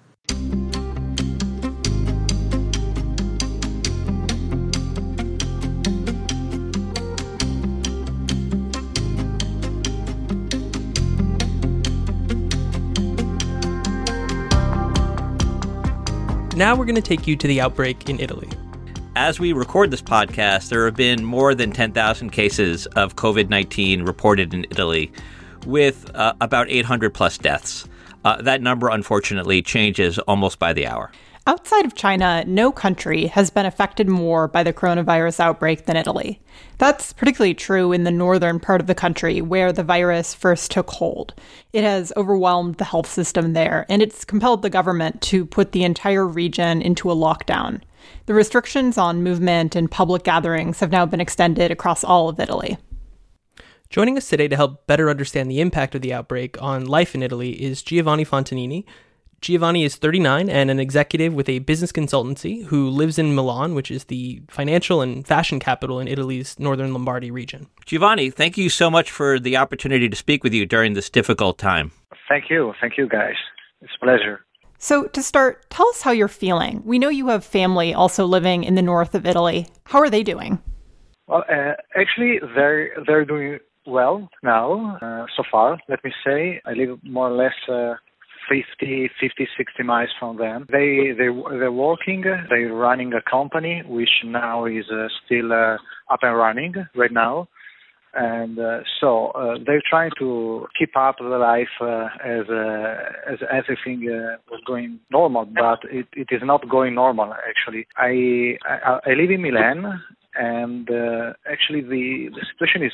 Now 16.61 16.77
we're 16.77 16.85
going 16.85 16.95
to 16.95 17.01
take 17.01 17.27
you 17.27 17.37
to 17.37 17.47
the 17.47 17.59
outbreak 17.63 18.11
in 18.11 18.21
Italy. 18.21 18.47
As 19.17 19.41
we 19.41 19.55
record 19.55 19.91
this 19.91 20.03
podcast, 20.03 20.69
there 20.69 20.85
have 20.85 20.95
been 20.95 21.25
more 21.25 21.55
than 21.55 21.73
10,000 21.73 22.29
cases 22.29 22.85
of 22.89 23.17
COVID 23.17 23.49
19 23.49 24.03
reported 24.03 24.53
in 24.53 24.65
Italy, 24.65 25.11
with 25.65 26.15
uh, 26.15 26.35
about 26.43 26.69
800 26.69 27.15
plus 27.15 27.39
deaths. 27.39 27.89
Uh, 28.27 28.43
that 28.43 28.61
number, 28.61 28.91
unfortunately, 28.91 29.63
changes 29.63 30.19
almost 30.19 30.59
by 30.59 30.75
the 30.75 30.87
hour. 30.87 31.11
Outside 31.47 31.87
of 31.87 31.95
China, 31.95 32.45
no 32.47 32.71
country 32.71 33.27
has 33.27 33.49
been 33.49 33.65
affected 33.65 34.09
more 34.09 34.47
by 34.47 34.63
the 34.63 34.75
coronavirus 34.75 35.41
outbreak 35.41 35.87
than 35.87 35.97
Italy. 35.97 36.39
That's 36.77 37.15
particularly 37.15 37.55
true 37.55 37.93
in 37.93 38.05
the 38.05 38.11
northern 38.11 38.61
part 38.61 38.83
of 38.83 38.87
the 38.87 38.95
country 38.95 39.41
where 39.41 39.73
the 39.73 39.83
virus 39.83 40.35
first 40.35 40.71
took 40.71 40.91
hold. 40.91 41.33
It 41.73 41.83
has 41.83 42.13
overwhelmed 42.15 42.77
the 42.77 42.85
health 42.85 43.11
system 43.11 43.55
there, 43.55 43.87
and 43.89 44.03
it's 44.03 44.25
compelled 44.25 44.61
the 44.61 44.71
government 44.71 45.23
to 45.23 45.47
put 45.47 45.73
the 45.73 45.83
entire 45.83 46.27
region 46.27 46.83
into 46.83 47.11
a 47.11 47.17
lockdown. 47.17 47.81
The 48.27 48.35
restrictions 48.35 48.99
on 48.99 49.23
movement 49.23 49.75
and 49.75 49.91
public 49.91 50.25
gatherings 50.25 50.81
have 50.81 50.93
now 50.93 51.07
been 51.07 51.21
extended 51.21 51.71
across 51.71 52.05
all 52.05 52.29
of 52.29 52.39
Italy. 52.39 52.77
Joining 53.89 54.19
us 54.19 54.29
today 54.29 54.47
to 54.47 54.57
help 54.57 54.87
better 54.87 55.09
understand 55.09 55.51
the 55.51 55.61
impact 55.61 55.95
of 55.95 56.03
the 56.03 56.13
outbreak 56.13 56.61
on 56.63 56.87
life 56.87 57.15
in 57.15 57.23
Italy 57.23 57.61
is 57.61 57.83
Giovanni 57.83 58.25
Fontanini, 58.25 58.85
Giovanni 59.41 59.85
is 59.85 59.97
39 59.97 60.51
and 60.51 60.71
an 60.71 60.79
executive 60.79 61.33
with 61.33 61.49
a 61.49 61.61
business 61.61 61.93
consultancy 61.93 62.65
who 62.67 62.91
lives 62.91 63.19
in 63.19 63.35
Milan, 63.35 63.75
which 63.75 63.91
is 63.91 64.05
the 64.05 64.43
financial 64.49 65.01
and 65.01 65.27
fashion 65.27 65.59
capital 65.59 65.99
in 65.99 66.09
Italy's 66.09 66.59
northern 66.59 66.93
Lombardy 66.93 67.31
region. 67.31 67.67
Giovanni, 67.87 68.29
thank 68.29 68.59
you 68.59 68.69
so 68.69 68.91
much 68.91 69.11
for 69.11 69.39
the 69.39 69.57
opportunity 69.57 70.11
to 70.11 70.17
speak 70.17 70.45
with 70.45 70.53
you 70.53 70.67
during 70.67 70.93
this 70.93 71.09
difficult 71.09 71.57
time. 71.57 71.91
Thank 72.29 72.51
you. 72.51 72.75
Thank 72.83 72.99
you, 72.99 73.09
guys. 73.09 73.37
It's 73.81 73.93
a 74.01 74.05
pleasure. 74.05 74.45
So, 74.77 75.05
to 75.07 75.23
start, 75.23 75.69
tell 75.71 75.89
us 75.89 76.03
how 76.03 76.11
you're 76.11 76.29
feeling. 76.29 76.83
We 76.85 76.99
know 76.99 77.09
you 77.09 77.29
have 77.29 77.45
family 77.45 77.95
also 77.95 78.27
living 78.27 78.65
in 78.65 78.75
the 78.75 78.83
north 78.83 79.15
of 79.15 79.27
Italy. 79.27 79.69
How 79.85 80.01
are 80.01 80.11
they 80.11 80.23
doing? 80.23 80.59
Well, 81.27 81.45
uh, 81.51 81.73
actually, 81.97 82.41
they're 82.55 82.91
they're 83.07 83.25
doing 83.25 83.59
well 83.87 84.29
now 84.43 84.99
uh, 85.01 85.27
so 85.37 85.43
far. 85.51 85.79
Let 85.89 86.03
me 86.05 86.13
say, 86.25 86.61
I 86.67 86.73
live 86.73 86.99
more 87.03 87.29
or 87.29 87.37
less 87.37 87.55
uh, 87.69 87.95
50, 88.51 89.11
50, 89.21 89.49
60 89.57 89.83
miles 89.85 90.11
from 90.19 90.37
them. 90.37 90.67
They 90.71 91.13
they 91.17 91.29
they're 91.59 91.73
working. 91.73 92.23
They're 92.23 92.75
running 92.75 93.13
a 93.15 93.23
company 93.31 93.83
which 93.87 94.11
now 94.25 94.65
is 94.65 94.87
uh, 94.93 95.07
still 95.25 95.53
uh, 95.53 95.77
up 96.13 96.21
and 96.23 96.37
running 96.37 96.75
right 96.97 97.13
now, 97.13 97.47
and 98.13 98.59
uh, 98.59 98.81
so 99.01 99.29
uh, 99.29 99.55
they're 99.65 99.83
trying 99.89 100.11
to 100.19 100.67
keep 100.77 100.97
up 100.97 101.17
the 101.19 101.25
life 101.25 101.69
uh, 101.81 102.09
as 102.25 102.49
uh, 102.51 103.33
as 103.33 103.39
everything 103.53 104.03
was 104.51 104.61
going 104.67 104.99
normal. 105.11 105.45
But 105.45 105.79
it, 105.85 106.07
it 106.15 106.29
is 106.33 106.43
not 106.43 106.69
going 106.69 106.97
normal 106.97 107.33
actually. 107.49 107.87
I 107.97 108.59
I, 108.69 108.99
I 109.07 109.11
live 109.11 109.31
in 109.31 109.43
Milan, 109.43 110.03
and 110.35 110.89
actually 111.51 111.83
the 111.83 112.31
the 112.35 112.45
situation 112.53 112.83
is 112.83 112.93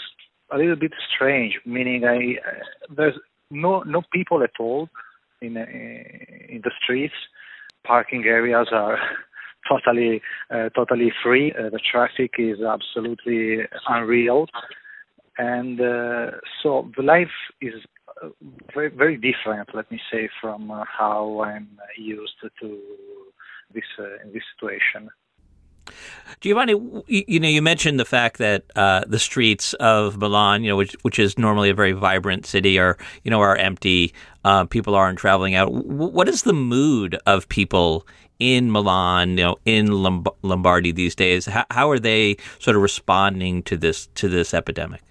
a 0.53 0.59
little 0.59 0.77
bit 0.77 0.93
strange, 1.15 1.59
meaning 1.65 2.05
I 2.05 2.37
there's 2.95 3.19
no 3.51 3.83
no 3.85 4.03
people 4.13 4.43
at 4.43 4.61
all 4.61 4.91
in 5.47 5.57
uh, 5.57 5.67
in 6.49 6.61
the 6.63 6.71
streets. 6.83 7.15
Parking 7.85 8.25
areas 8.25 8.69
are 8.73 8.99
totally 9.69 10.21
uh, 10.51 10.69
totally 10.71 11.13
free. 11.23 11.53
Uh, 11.53 11.71
the 11.71 11.81
traffic 11.91 12.33
is 12.39 12.59
absolutely 12.61 13.59
unreal, 13.89 14.47
and 15.39 15.81
uh, 15.81 16.31
so 16.63 16.91
the 16.97 17.03
life 17.03 17.37
is 17.61 17.75
uh, 18.23 18.29
very 18.75 18.89
very 18.89 19.17
different. 19.17 19.69
Let 19.75 19.91
me 19.91 20.01
say 20.11 20.29
from 20.41 20.71
uh, 20.71 20.85
how 20.87 21.43
I'm 21.43 21.69
used 21.97 22.35
to 22.43 22.79
this 23.75 23.85
in 24.25 24.33
this 24.33 24.43
situation. 24.55 25.11
Giovanni, 26.41 26.75
you 27.07 27.41
know, 27.41 27.49
you 27.49 27.63
mentioned 27.63 27.99
the 27.99 28.05
fact 28.05 28.39
that 28.39 28.65
uh, 28.77 29.05
the 29.07 29.19
streets 29.19 29.73
of 29.75 30.19
Milan, 30.19 30.63
you 30.63 30.71
know, 30.71 30.77
which 30.77 30.95
which 31.03 31.19
is 31.19 31.39
normally 31.39 31.71
a 31.71 31.75
very 31.75 31.93
vibrant 31.93 32.47
city, 32.47 32.79
are 32.79 32.99
you 33.25 33.31
know 33.31 33.41
are 33.41 33.57
empty. 33.57 34.13
Uh, 34.45 34.65
people 34.65 34.95
aren't 34.95 35.19
traveling 35.19 35.55
out. 35.55 35.73
What 35.73 36.29
is 36.29 36.43
the 36.43 36.53
mood 36.53 37.19
of 37.27 37.49
people 37.49 38.07
in 38.39 38.71
Milan, 38.71 39.31
you 39.31 39.45
know, 39.45 39.57
in 39.65 39.91
Lombardy 40.43 40.93
these 40.93 41.15
days? 41.15 41.47
How, 41.47 41.65
how 41.71 41.91
are 41.91 41.99
they 41.99 42.37
sort 42.59 42.77
of 42.77 42.83
responding 42.83 43.63
to 43.65 43.77
this 43.77 44.07
to 44.15 44.29
this 44.29 44.55
epidemic? 44.55 45.03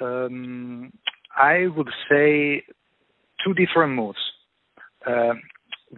Um, 0.00 0.92
I 1.36 1.66
would 1.66 1.90
say 2.08 2.62
two 3.44 3.54
different 3.54 3.94
moods. 3.94 4.18
Uh, 5.06 5.34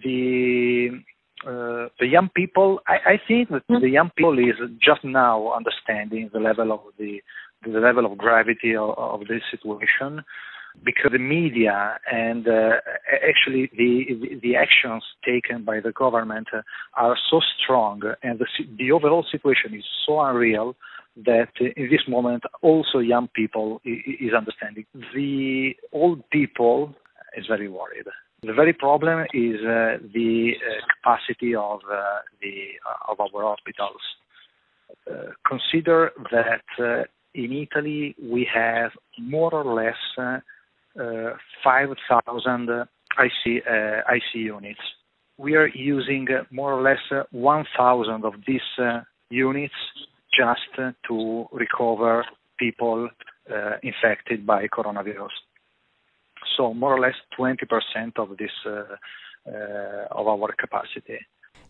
the 0.04 0.90
uh, 1.48 1.88
the 1.98 2.06
young 2.06 2.28
people, 2.36 2.80
I, 2.86 3.12
I 3.12 3.20
think 3.26 3.48
that 3.48 3.66
mm-hmm. 3.68 3.80
the 3.80 3.88
young 3.88 4.10
people 4.14 4.38
is 4.38 4.56
just 4.84 5.02
now 5.02 5.52
understanding 5.52 6.28
the 6.32 6.40
level 6.40 6.72
of 6.72 6.80
the 6.98 7.22
the 7.64 7.80
level 7.80 8.06
of 8.06 8.16
gravity 8.16 8.76
of, 8.76 8.90
of 8.96 9.20
this 9.20 9.42
situation 9.50 10.22
because 10.84 11.10
the 11.10 11.18
media 11.18 11.98
and 12.12 12.46
uh, 12.46 12.76
actually 13.26 13.70
the 13.76 14.38
the 14.42 14.54
actions 14.56 15.02
taken 15.24 15.64
by 15.64 15.80
the 15.80 15.90
government 15.90 16.48
are 16.94 17.16
so 17.30 17.40
strong 17.56 18.02
and 18.22 18.38
the 18.38 18.46
the 18.78 18.92
overall 18.92 19.24
situation 19.32 19.74
is 19.74 19.84
so 20.06 20.20
unreal 20.20 20.76
that 21.16 21.50
in 21.60 21.88
this 21.90 22.02
moment 22.06 22.44
also 22.62 22.98
young 22.98 23.26
people 23.34 23.80
is 23.84 24.32
understanding 24.36 24.84
the 25.14 25.72
old 25.92 26.22
people 26.30 26.94
is 27.36 27.46
very 27.48 27.68
worried 27.68 28.06
the 28.42 28.52
very 28.52 28.72
problem 28.72 29.26
is 29.34 29.56
uh, 29.62 29.98
the 30.14 30.52
uh, 30.54 30.86
capacity 30.94 31.54
of 31.54 31.80
uh, 31.90 32.20
the 32.40 32.68
uh, 32.86 33.12
of 33.12 33.20
our 33.20 33.42
hospitals. 33.42 34.00
Uh, 35.10 35.32
consider 35.46 36.12
that 36.30 36.62
uh, 36.78 37.02
in 37.34 37.52
Italy 37.52 38.14
we 38.22 38.48
have 38.52 38.92
more 39.18 39.52
or 39.52 39.74
less 39.74 39.96
5,000 41.64 42.68
IC, 43.18 43.62
IC 43.66 44.34
units. 44.34 44.80
We 45.36 45.54
are 45.54 45.68
using 45.68 46.26
more 46.50 46.72
or 46.72 46.82
less 46.82 47.26
1,000 47.30 48.24
of 48.24 48.34
these 48.46 48.60
units 49.30 49.74
just 50.32 50.94
to 51.08 51.46
recover 51.52 52.24
people 52.58 53.08
infected 53.82 54.46
by 54.46 54.66
coronavirus 54.66 55.30
so 56.56 56.74
more 56.74 56.94
or 56.94 57.00
less 57.00 57.14
20% 57.38 58.18
of 58.18 58.36
this 58.36 58.50
uh, 58.66 58.84
uh, 59.48 60.06
of 60.10 60.26
our 60.26 60.52
capacity. 60.52 61.18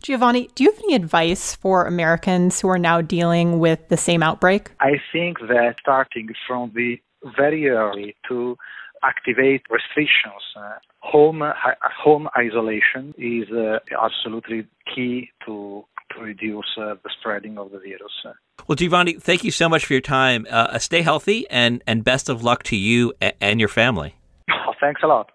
Giovanni, 0.01 0.49
do 0.55 0.63
you 0.63 0.71
have 0.71 0.79
any 0.79 0.95
advice 0.95 1.55
for 1.55 1.85
Americans 1.85 2.61
who 2.61 2.69
are 2.69 2.79
now 2.79 3.01
dealing 3.01 3.59
with 3.59 3.87
the 3.89 3.97
same 3.97 4.23
outbreak? 4.23 4.71
I 4.79 5.01
think 5.11 5.39
that 5.39 5.75
starting 5.79 6.29
from 6.47 6.71
the 6.73 6.99
very 7.37 7.69
early 7.69 8.15
to 8.29 8.57
activate 9.03 9.63
restrictions, 9.69 10.41
uh, 10.55 10.75
home 10.99 11.41
uh, 11.41 11.53
home 11.81 12.29
isolation 12.37 13.13
is 13.17 13.49
uh, 13.51 13.79
absolutely 14.01 14.65
key 14.93 15.31
to 15.45 15.85
to 16.11 16.21
reduce 16.21 16.77
uh, 16.77 16.95
the 17.03 17.09
spreading 17.19 17.57
of 17.57 17.71
the 17.71 17.77
virus. 17.77 18.35
Well, 18.67 18.75
Giovanni, 18.75 19.13
thank 19.13 19.43
you 19.43 19.51
so 19.51 19.69
much 19.69 19.85
for 19.85 19.93
your 19.93 20.01
time. 20.01 20.47
stay 20.79 21.01
healthy 21.01 21.45
and 21.49 21.83
and 21.85 22.03
best 22.03 22.29
of 22.29 22.43
luck 22.43 22.63
to 22.63 22.75
you 22.75 23.13
and 23.19 23.59
your 23.59 23.69
family. 23.69 24.15
Oh, 24.51 24.73
thanks 24.79 25.01
a 25.03 25.07
lot. 25.07 25.31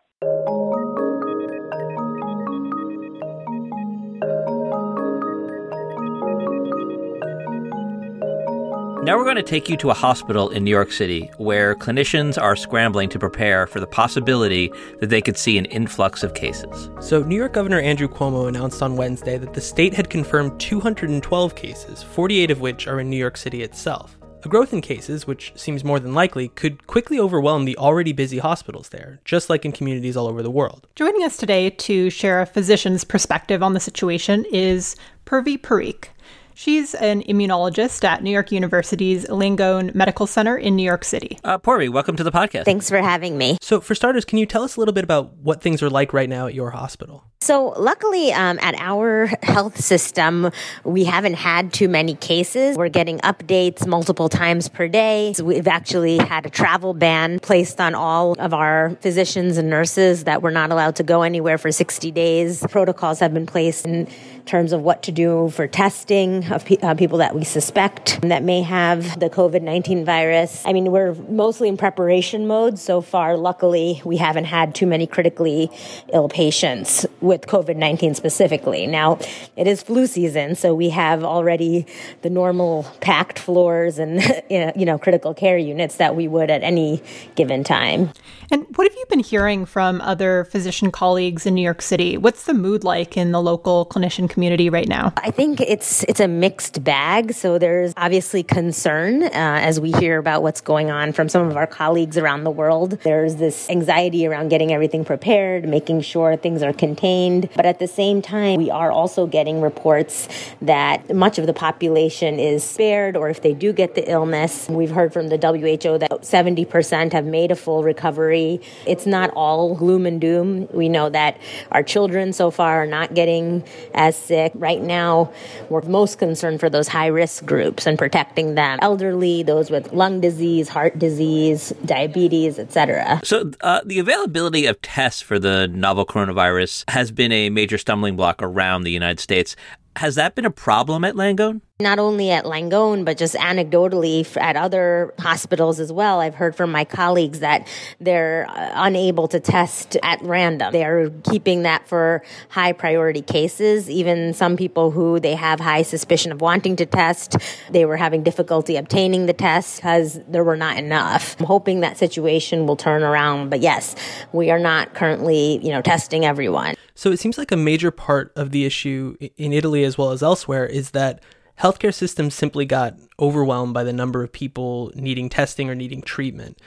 Now 9.04 9.18
we're 9.18 9.25
going 9.25 9.37
to 9.37 9.42
take 9.42 9.68
you 9.68 9.76
to 9.76 9.90
a 9.90 9.94
hospital 9.94 10.49
in 10.49 10.64
New 10.64 10.71
York 10.71 10.90
City 10.90 11.30
where 11.37 11.75
clinicians 11.75 12.40
are 12.40 12.56
scrambling 12.56 13.11
to 13.11 13.18
prepare 13.18 13.66
for 13.66 13.78
the 13.78 13.87
possibility 13.87 14.73
that 15.00 15.11
they 15.11 15.21
could 15.21 15.37
see 15.37 15.59
an 15.59 15.66
influx 15.66 16.23
of 16.23 16.33
cases. 16.33 16.88
So, 17.00 17.23
New 17.23 17.37
York 17.37 17.52
Governor 17.52 17.80
Andrew 17.80 18.09
Cuomo 18.09 18.49
announced 18.49 18.83
on 18.83 18.97
Wednesday 18.97 19.37
that 19.37 19.52
the 19.52 19.61
state 19.61 19.92
had 19.92 20.09
confirmed 20.09 20.59
212 20.59 21.54
cases, 21.54 22.02
48 22.02 22.50
of 22.50 22.62
which 22.62 22.87
are 22.87 22.99
in 22.99 23.11
New 23.11 23.18
York 23.18 23.37
City 23.37 23.62
itself. 23.62 24.16
A 24.44 24.48
growth 24.48 24.74
in 24.74 24.82
cases, 24.82 25.26
which 25.26 25.54
seems 25.56 25.84
more 25.84 25.98
than 25.98 26.12
likely, 26.12 26.48
could 26.48 26.86
quickly 26.86 27.18
overwhelm 27.18 27.64
the 27.64 27.78
already 27.78 28.12
busy 28.12 28.38
hospitals 28.38 28.90
there, 28.90 29.18
just 29.24 29.48
like 29.48 29.64
in 29.64 29.72
communities 29.72 30.18
all 30.18 30.26
over 30.26 30.42
the 30.42 30.50
world. 30.50 30.86
Joining 30.96 31.24
us 31.24 31.38
today 31.38 31.70
to 31.70 32.10
share 32.10 32.42
a 32.42 32.46
physician's 32.46 33.04
perspective 33.04 33.62
on 33.62 33.72
the 33.72 33.80
situation 33.80 34.44
is 34.52 34.96
Purvi 35.24 35.58
Parikh. 35.58 36.08
She's 36.52 36.94
an 36.94 37.22
immunologist 37.22 38.04
at 38.04 38.22
New 38.22 38.30
York 38.30 38.52
University's 38.52 39.24
Langone 39.28 39.94
Medical 39.94 40.26
Center 40.26 40.58
in 40.58 40.76
New 40.76 40.84
York 40.84 41.04
City. 41.04 41.38
Uh, 41.42 41.56
Purvi, 41.56 41.88
welcome 41.88 42.14
to 42.16 42.22
the 42.22 42.30
podcast. 42.30 42.66
Thanks 42.66 42.90
for 42.90 42.98
having 42.98 43.38
me. 43.38 43.56
So, 43.62 43.80
for 43.80 43.94
starters, 43.94 44.26
can 44.26 44.38
you 44.38 44.44
tell 44.44 44.62
us 44.62 44.76
a 44.76 44.80
little 44.80 44.94
bit 44.94 45.04
about 45.04 45.34
what 45.38 45.62
things 45.62 45.82
are 45.82 45.90
like 45.90 46.12
right 46.12 46.28
now 46.28 46.46
at 46.46 46.54
your 46.54 46.70
hospital? 46.70 47.24
So, 47.44 47.74
luckily, 47.76 48.32
um, 48.32 48.58
at 48.62 48.74
our 48.78 49.26
health 49.42 49.78
system, 49.78 50.50
we 50.82 51.04
haven't 51.04 51.34
had 51.34 51.74
too 51.74 51.90
many 51.90 52.14
cases. 52.14 52.74
We're 52.74 52.88
getting 52.88 53.18
updates 53.18 53.86
multiple 53.86 54.30
times 54.30 54.70
per 54.70 54.88
day. 54.88 55.34
So 55.34 55.44
we've 55.44 55.68
actually 55.68 56.16
had 56.16 56.46
a 56.46 56.48
travel 56.48 56.94
ban 56.94 57.40
placed 57.40 57.82
on 57.82 57.94
all 57.94 58.32
of 58.38 58.54
our 58.54 58.96
physicians 59.02 59.58
and 59.58 59.68
nurses 59.68 60.24
that 60.24 60.40
we're 60.40 60.52
not 60.52 60.72
allowed 60.72 60.96
to 60.96 61.02
go 61.02 61.20
anywhere 61.20 61.58
for 61.58 61.70
60 61.70 62.10
days. 62.12 62.64
Protocols 62.70 63.20
have 63.20 63.34
been 63.34 63.44
placed 63.44 63.84
in 63.84 64.08
terms 64.46 64.72
of 64.72 64.80
what 64.80 65.02
to 65.02 65.12
do 65.12 65.50
for 65.50 65.66
testing 65.66 66.50
of 66.50 66.64
pe- 66.64 66.76
uh, 66.78 66.94
people 66.94 67.18
that 67.18 67.34
we 67.34 67.44
suspect 67.44 68.20
that 68.22 68.42
may 68.42 68.62
have 68.62 69.20
the 69.20 69.28
COVID 69.28 69.62
19 69.62 70.04
virus. 70.04 70.62
I 70.64 70.72
mean, 70.72 70.90
we're 70.90 71.14
mostly 71.14 71.68
in 71.68 71.76
preparation 71.76 72.46
mode 72.46 72.78
so 72.78 73.00
far. 73.00 73.36
Luckily, 73.36 74.00
we 74.04 74.16
haven't 74.16 74.44
had 74.44 74.74
too 74.74 74.86
many 74.86 75.06
critically 75.06 75.70
ill 76.12 76.28
patients 76.28 77.06
COVID 77.42 77.76
19 77.76 78.14
specifically. 78.14 78.86
Now, 78.86 79.18
it 79.56 79.66
is 79.66 79.82
flu 79.82 80.06
season, 80.06 80.54
so 80.54 80.74
we 80.74 80.90
have 80.90 81.22
already 81.24 81.86
the 82.22 82.30
normal 82.30 82.86
packed 83.00 83.38
floors 83.38 83.98
and, 83.98 84.22
you 84.50 84.84
know, 84.84 84.98
critical 84.98 85.34
care 85.34 85.58
units 85.58 85.96
that 85.96 86.16
we 86.16 86.28
would 86.28 86.50
at 86.50 86.62
any 86.62 87.02
given 87.34 87.64
time. 87.64 88.10
And 88.50 88.66
what 88.76 88.86
have 88.86 88.96
you 88.96 89.04
been 89.08 89.20
hearing 89.20 89.66
from 89.66 90.00
other 90.00 90.44
physician 90.44 90.90
colleagues 90.90 91.46
in 91.46 91.54
New 91.54 91.62
York 91.62 91.82
City? 91.82 92.16
What's 92.16 92.44
the 92.44 92.54
mood 92.54 92.84
like 92.84 93.16
in 93.16 93.32
the 93.32 93.40
local 93.40 93.86
clinician 93.86 94.28
community 94.28 94.68
right 94.70 94.88
now? 94.88 95.12
I 95.16 95.30
think 95.30 95.60
it's 95.60 96.04
it's 96.04 96.20
a 96.20 96.28
mixed 96.28 96.84
bag. 96.84 97.32
So 97.32 97.58
there's 97.58 97.92
obviously 97.96 98.42
concern 98.42 99.24
uh, 99.24 99.30
as 99.32 99.80
we 99.80 99.92
hear 99.92 100.18
about 100.18 100.42
what's 100.42 100.60
going 100.60 100.90
on 100.90 101.12
from 101.12 101.28
some 101.28 101.48
of 101.50 101.56
our 101.56 101.66
colleagues 101.66 102.18
around 102.18 102.44
the 102.44 102.50
world. 102.50 102.98
There's 103.02 103.36
this 103.36 103.68
anxiety 103.70 104.26
around 104.26 104.48
getting 104.48 104.72
everything 104.72 105.04
prepared, 105.04 105.66
making 105.66 106.02
sure 106.02 106.36
things 106.36 106.62
are 106.62 106.72
contained. 106.72 107.24
But 107.57 107.66
at 107.66 107.78
the 107.78 107.87
same 107.87 108.23
time, 108.23 108.59
we 108.59 108.71
are 108.71 108.90
also 108.90 109.26
getting 109.26 109.61
reports 109.61 110.28
that 110.62 111.14
much 111.14 111.38
of 111.38 111.47
the 111.47 111.52
population 111.52 112.38
is 112.38 112.62
spared, 112.62 113.16
or 113.16 113.28
if 113.28 113.43
they 113.43 113.54
do 113.54 113.73
get 113.73 113.95
the 113.95 114.11
illness, 114.11 114.69
we've 114.69 114.90
heard 114.90 115.12
from 115.12 115.28
the 115.28 115.37
WHO 115.37 115.99
that 115.99 116.11
70% 116.11 117.12
have 117.12 117.25
made 117.25 117.50
a 117.50 117.57
full 117.57 117.83
recovery. 117.83 118.61
It's 118.87 119.07
not 119.07 119.31
all 119.31 119.75
gloom 119.75 120.07
and 120.07 120.21
doom. 120.21 120.69
We 120.73 120.88
know 120.88 121.09
that 121.11 121.38
our 121.73 121.83
children 121.83 122.33
so 122.33 122.50
far 122.50 122.83
are 122.83 122.87
not 122.87 123.14
getting 123.14 123.64
as 123.95 124.16
sick. 124.16 124.52
Right 124.54 124.83
now, 124.83 125.33
we're 125.69 125.83
most 125.83 126.19
concerned 126.19 126.61
for 126.61 126.71
those 126.71 126.88
high 126.88 127.09
risk 127.09 127.45
groups 127.45 127.87
and 127.87 127.99
protecting 127.99 128.54
them 128.54 128.78
elderly, 128.83 129.43
those 129.43 129.71
with 129.71 129.93
lung 129.93 130.21
disease, 130.21 130.69
heart 130.69 130.99
disease, 130.99 131.73
diabetes, 131.85 132.59
etc. 132.59 133.21
So, 133.25 133.50
uh, 133.61 133.81
the 133.85 133.99
availability 133.99 134.66
of 134.66 134.81
tests 134.83 135.21
for 135.21 135.38
the 135.38 135.69
novel 135.69 136.07
coronavirus 136.07 136.85
has 136.90 137.11
been 137.14 137.33
a 137.33 137.50
major 137.50 137.78
stumbling 137.78 138.16
block 138.16 138.42
around 138.42 138.83
the 138.83 138.90
United 138.90 139.21
States. 139.21 139.56
Has 139.97 140.14
that 140.16 140.35
been 140.35 140.44
a 140.44 140.50
problem 140.50 141.04
at 141.04 141.14
Langone? 141.14 141.61
Not 141.81 141.99
only 141.99 142.31
at 142.31 142.45
Langone, 142.45 143.04
but 143.04 143.19
just 143.19 143.35
anecdotally 143.35 144.25
at 144.40 144.54
other 144.54 145.12
hospitals 145.19 145.81
as 145.81 145.90
well. 145.90 146.21
I've 146.21 146.37
heard 146.37 146.54
from 146.54 146.71
my 146.71 146.85
colleagues 146.85 147.40
that 147.40 147.66
they're 148.00 148.47
uh, 148.49 148.71
unable 148.76 149.26
to 149.26 149.40
test 149.40 149.97
at 150.04 150.23
random. 150.23 150.73
They're 150.73 151.11
keeping 151.25 151.62
that 151.62 151.88
for 151.88 152.23
high 152.49 152.73
priority 152.73 153.23
cases. 153.23 153.90
Even 153.90 154.35
some 154.35 154.57
people 154.57 154.93
who 154.93 155.19
they 155.19 155.35
have 155.35 155.59
high 155.59 155.83
suspicion 155.83 156.31
of 156.31 156.40
wanting 156.40 156.76
to 156.76 156.87
test, 156.87 157.38
they 157.71 157.85
were 157.85 157.97
having 157.97 158.23
difficulty 158.23 158.76
obtaining 158.76 159.26
the 159.26 159.33
test 159.33 159.78
because 159.78 160.21
there 160.28 160.45
were 160.45 160.57
not 160.57 160.76
enough. 160.76 161.35
I'm 161.40 161.47
hoping 161.47 161.81
that 161.81 161.99
situation 161.99 162.69
will 162.69 162.76
turn 162.76 163.02
around. 163.02 163.50
But 163.50 163.62
yes, 163.62 163.97
we 164.33 164.52
are 164.52 164.61
not 164.61 164.95
currently, 164.95 165.59
you 165.61 165.73
know, 165.73 165.83
testing 165.83 166.25
everyone. 166.25 166.76
So 166.95 167.11
it 167.11 167.19
seems 167.19 167.37
like 167.37 167.50
a 167.50 167.57
major 167.57 167.90
part 167.90 168.33
of 168.37 168.52
the 168.52 168.64
issue 168.64 169.16
in 169.37 169.52
Italy 169.52 169.83
as 169.83 169.99
well 169.99 170.12
as 170.12 170.23
elsewhere 170.23 170.66
is 170.66 170.93
that 170.93 171.21
healthcare 171.61 171.94
systems 171.94 172.34
simply 172.34 172.64
got 172.66 172.96
overwhelmed 173.18 173.75
by 173.75 173.84
the 173.84 173.92
number 173.92 174.23
of 174.23 174.32
people 174.32 174.92
needing 174.94 175.28
testing 175.28 175.70
or 175.70 175.75
needing 175.75 176.02
treatment. 176.02 176.58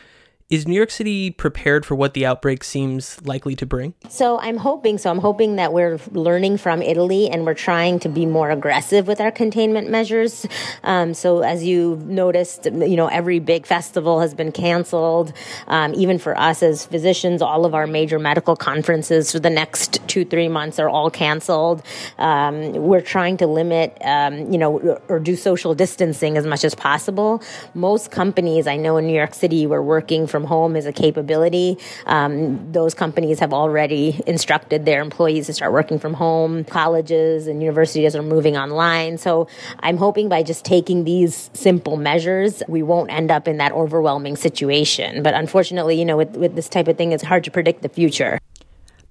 Is 0.50 0.66
New 0.66 0.76
York 0.76 0.92
City 0.92 1.30
prepared 1.30 1.86
for 1.86 1.96
what 1.96 2.14
the 2.14 2.26
outbreak 2.26 2.64
seems 2.64 3.22
likely 3.26 3.54
to 3.58 3.66
bring? 3.66 3.96
So 4.08 4.40
I'm 4.40 4.56
hoping 4.56 4.98
so. 4.98 5.10
I'm 5.10 5.20
hoping 5.20 5.58
that 5.58 5.74
we're 5.74 6.00
learning 6.14 6.60
from 6.60 6.82
Italy 6.82 7.30
and 7.30 7.46
we're 7.46 7.54
trying 7.54 8.00
to 8.00 8.08
be 8.08 8.26
more 8.26 8.50
aggressive 8.50 9.08
with 9.08 9.20
our 9.20 9.30
containment 9.30 9.90
measures. 9.90 10.46
Um, 10.84 11.14
so 11.14 11.42
as 11.42 11.66
you 11.66 12.02
noticed, 12.06 12.64
you 12.64 12.96
know, 12.96 13.08
every 13.08 13.40
big 13.40 13.66
festival 13.66 14.22
has 14.22 14.34
been 14.34 14.54
canceled. 14.54 15.34
Um, 15.68 15.94
even 15.96 16.18
for 16.18 16.40
us 16.40 16.64
as 16.64 16.86
physicians, 16.86 17.42
all 17.42 17.66
of 17.66 17.76
our 17.76 17.86
major 17.86 18.18
medical 18.18 18.56
conferences 18.56 19.34
for 19.34 19.40
the 19.40 19.50
next 19.50 20.00
two, 20.08 20.24
three 20.24 20.48
months 20.48 20.80
are 20.80 20.88
all 20.88 21.12
canceled. 21.12 21.84
Um, 22.18 22.72
we're 22.72 23.02
trying 23.02 23.36
to 23.38 23.48
limit, 23.48 23.98
um, 24.00 24.50
you 24.50 24.58
know, 24.58 24.98
or 25.10 25.20
do 25.20 25.36
social 25.36 25.76
distancing 25.76 26.38
as 26.38 26.48
much 26.48 26.64
as 26.64 26.74
possible. 26.74 27.44
Most 27.74 28.12
companies 28.12 28.66
I 28.66 28.78
know 28.78 28.96
in 28.96 29.08
New 29.08 29.16
York 29.16 29.34
City 29.34 29.68
were 29.68 29.84
working 29.84 30.26
from 30.38 30.44
home 30.44 30.76
is 30.76 30.86
a 30.86 30.94
capability. 30.94 31.80
Um, 32.06 32.72
those 32.72 32.94
companies 32.94 33.40
have 33.40 33.54
already 33.54 34.22
instructed 34.28 34.86
their 34.86 35.02
employees 35.02 35.48
to 35.48 35.54
start 35.54 35.74
working 35.74 35.98
from 35.98 36.14
home. 36.14 36.64
Colleges 36.66 37.48
and 37.48 37.64
universities 37.64 38.16
are 38.16 38.22
moving 38.22 38.56
online. 38.56 39.18
So 39.18 39.48
I'm 39.80 39.98
hoping 39.98 40.30
by 40.30 40.44
just 40.44 40.64
taking 40.64 41.06
these 41.06 41.50
simple 41.54 41.98
measures, 41.98 42.62
we 42.68 42.84
won't 42.84 43.12
end 43.12 43.32
up 43.32 43.48
in 43.48 43.58
that 43.58 43.72
overwhelming 43.72 44.36
situation. 44.36 45.24
But 45.24 45.34
unfortunately, 45.34 45.98
you 45.98 46.06
know, 46.06 46.18
with, 46.18 46.38
with 46.38 46.56
this 46.56 46.70
type 46.70 46.88
of 46.88 46.98
thing, 46.98 47.14
it's 47.14 47.24
hard 47.24 47.44
to 47.46 47.50
predict 47.50 47.82
the 47.82 47.90
future. 47.90 48.38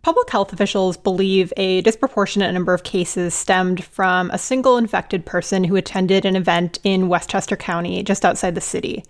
Public 0.02 0.30
health 0.30 0.52
officials 0.52 0.96
believe 0.96 1.52
a 1.56 1.80
disproportionate 1.80 2.54
number 2.54 2.72
of 2.72 2.84
cases 2.84 3.34
stemmed 3.34 3.82
from 3.82 4.30
a 4.30 4.38
single 4.38 4.76
infected 4.78 5.26
person 5.26 5.64
who 5.64 5.74
attended 5.74 6.24
an 6.24 6.36
event 6.36 6.78
in 6.84 7.08
Westchester 7.08 7.56
County, 7.56 8.04
just 8.04 8.24
outside 8.24 8.54
the 8.54 8.60
city. 8.60 9.02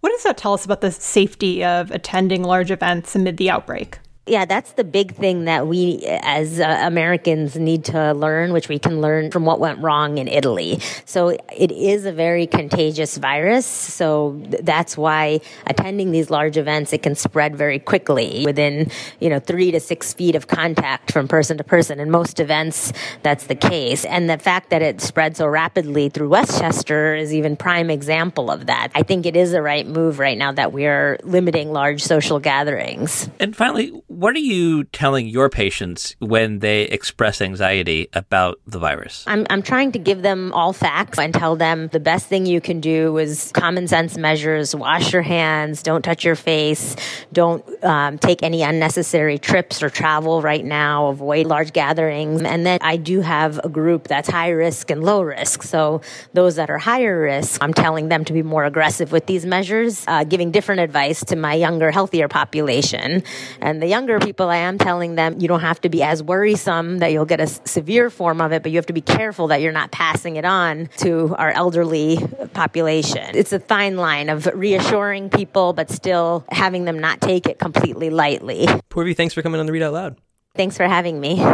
What 0.00 0.10
does 0.10 0.22
that 0.22 0.36
tell 0.36 0.54
us 0.54 0.64
about 0.64 0.80
the 0.80 0.92
safety 0.92 1.64
of 1.64 1.90
attending 1.90 2.42
large 2.42 2.70
events 2.70 3.14
amid 3.16 3.36
the 3.36 3.50
outbreak? 3.50 3.98
Yeah, 4.28 4.44
that's 4.44 4.72
the 4.72 4.82
big 4.82 5.14
thing 5.14 5.44
that 5.44 5.68
we 5.68 6.02
as 6.04 6.58
uh, 6.58 6.80
Americans 6.82 7.54
need 7.54 7.84
to 7.84 8.12
learn, 8.12 8.52
which 8.52 8.68
we 8.68 8.76
can 8.76 9.00
learn 9.00 9.30
from 9.30 9.44
what 9.44 9.60
went 9.60 9.78
wrong 9.78 10.18
in 10.18 10.26
Italy. 10.26 10.80
So 11.04 11.28
it 11.28 11.70
is 11.70 12.06
a 12.06 12.12
very 12.12 12.48
contagious 12.48 13.18
virus. 13.18 13.66
So 13.66 14.40
th- 14.50 14.64
that's 14.64 14.96
why 14.96 15.42
attending 15.68 16.10
these 16.10 16.28
large 16.28 16.56
events, 16.56 16.92
it 16.92 17.04
can 17.04 17.14
spread 17.14 17.54
very 17.54 17.78
quickly 17.78 18.42
within, 18.44 18.90
you 19.20 19.30
know, 19.30 19.38
three 19.38 19.70
to 19.70 19.78
six 19.78 20.12
feet 20.12 20.34
of 20.34 20.48
contact 20.48 21.12
from 21.12 21.28
person 21.28 21.56
to 21.58 21.64
person. 21.64 22.00
In 22.00 22.10
most 22.10 22.40
events, 22.40 22.92
that's 23.22 23.46
the 23.46 23.54
case. 23.54 24.04
And 24.04 24.28
the 24.28 24.38
fact 24.38 24.70
that 24.70 24.82
it 24.82 25.00
spread 25.00 25.36
so 25.36 25.46
rapidly 25.46 26.08
through 26.08 26.30
Westchester 26.30 27.14
is 27.14 27.32
even 27.32 27.56
prime 27.56 27.90
example 27.90 28.50
of 28.50 28.66
that. 28.66 28.88
I 28.92 29.04
think 29.04 29.24
it 29.24 29.36
is 29.36 29.52
the 29.52 29.62
right 29.62 29.86
move 29.86 30.18
right 30.18 30.36
now 30.36 30.50
that 30.50 30.72
we 30.72 30.86
are 30.86 31.16
limiting 31.22 31.72
large 31.72 32.02
social 32.02 32.40
gatherings. 32.40 33.30
And 33.38 33.54
finally, 33.54 33.92
what 34.16 34.34
are 34.34 34.38
you 34.38 34.84
telling 34.84 35.28
your 35.28 35.50
patients 35.50 36.16
when 36.20 36.60
they 36.60 36.84
express 36.84 37.42
anxiety 37.42 38.08
about 38.14 38.58
the 38.66 38.78
virus? 38.78 39.22
I'm, 39.26 39.46
I'm 39.50 39.60
trying 39.60 39.92
to 39.92 39.98
give 39.98 40.22
them 40.22 40.54
all 40.54 40.72
facts 40.72 41.18
and 41.18 41.34
tell 41.34 41.54
them 41.54 41.88
the 41.88 42.00
best 42.00 42.26
thing 42.26 42.46
you 42.46 42.62
can 42.62 42.80
do 42.80 43.18
is 43.18 43.52
common 43.52 43.86
sense 43.86 44.16
measures 44.16 44.74
wash 44.74 45.12
your 45.12 45.20
hands, 45.20 45.82
don't 45.82 46.00
touch 46.00 46.24
your 46.24 46.34
face, 46.34 46.96
don't 47.34 47.62
um, 47.84 48.16
take 48.16 48.42
any 48.42 48.62
unnecessary 48.62 49.36
trips 49.36 49.82
or 49.82 49.90
travel 49.90 50.40
right 50.40 50.64
now, 50.64 51.08
avoid 51.08 51.44
large 51.44 51.74
gatherings. 51.74 52.40
And 52.40 52.64
then 52.64 52.78
I 52.80 52.96
do 52.96 53.20
have 53.20 53.60
a 53.64 53.68
group 53.68 54.08
that's 54.08 54.30
high 54.30 54.48
risk 54.48 54.90
and 54.90 55.04
low 55.04 55.20
risk. 55.20 55.62
So 55.62 56.00
those 56.32 56.56
that 56.56 56.70
are 56.70 56.78
higher 56.78 57.20
risk, 57.20 57.62
I'm 57.62 57.74
telling 57.74 58.08
them 58.08 58.24
to 58.24 58.32
be 58.32 58.42
more 58.42 58.64
aggressive 58.64 59.12
with 59.12 59.26
these 59.26 59.44
measures, 59.44 60.06
uh, 60.08 60.24
giving 60.24 60.52
different 60.52 60.80
advice 60.80 61.22
to 61.26 61.36
my 61.36 61.52
younger, 61.52 61.90
healthier 61.90 62.28
population. 62.28 63.22
And 63.60 63.82
the 63.82 63.86
younger 63.86 64.05
people, 64.20 64.48
I 64.48 64.58
am 64.58 64.78
telling 64.78 65.14
them 65.14 65.40
you 65.40 65.48
don't 65.48 65.60
have 65.60 65.80
to 65.82 65.88
be 65.88 66.02
as 66.02 66.22
worrisome 66.22 66.98
that 66.98 67.12
you'll 67.12 67.24
get 67.24 67.40
a 67.40 67.46
severe 67.46 68.10
form 68.10 68.40
of 68.40 68.52
it, 68.52 68.62
but 68.62 68.72
you 68.72 68.78
have 68.78 68.86
to 68.86 68.92
be 68.92 69.00
careful 69.00 69.48
that 69.48 69.60
you're 69.60 69.72
not 69.72 69.90
passing 69.90 70.36
it 70.36 70.44
on 70.44 70.88
to 70.98 71.34
our 71.36 71.50
elderly 71.50 72.18
population. 72.54 73.30
It's 73.34 73.52
a 73.52 73.60
fine 73.60 73.96
line 73.96 74.28
of 74.28 74.46
reassuring 74.54 75.30
people, 75.30 75.72
but 75.72 75.90
still 75.90 76.44
having 76.50 76.84
them 76.84 76.98
not 76.98 77.20
take 77.20 77.46
it 77.46 77.58
completely 77.58 78.10
lightly. 78.10 78.66
Purvi, 78.90 79.16
thanks 79.16 79.34
for 79.34 79.42
coming 79.42 79.60
on 79.60 79.66
the 79.66 79.72
Readout 79.72 79.92
Loud. 79.92 80.16
Thanks 80.54 80.76
for 80.76 80.88
having 80.88 81.20
me. 81.20 81.44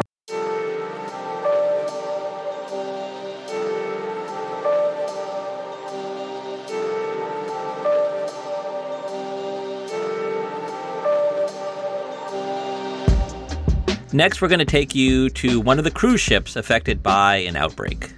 Next, 14.14 14.42
we're 14.42 14.48
going 14.48 14.58
to 14.58 14.66
take 14.66 14.94
you 14.94 15.30
to 15.30 15.58
one 15.58 15.78
of 15.78 15.84
the 15.84 15.90
cruise 15.90 16.20
ships 16.20 16.54
affected 16.54 17.02
by 17.02 17.36
an 17.36 17.56
outbreak. 17.56 18.12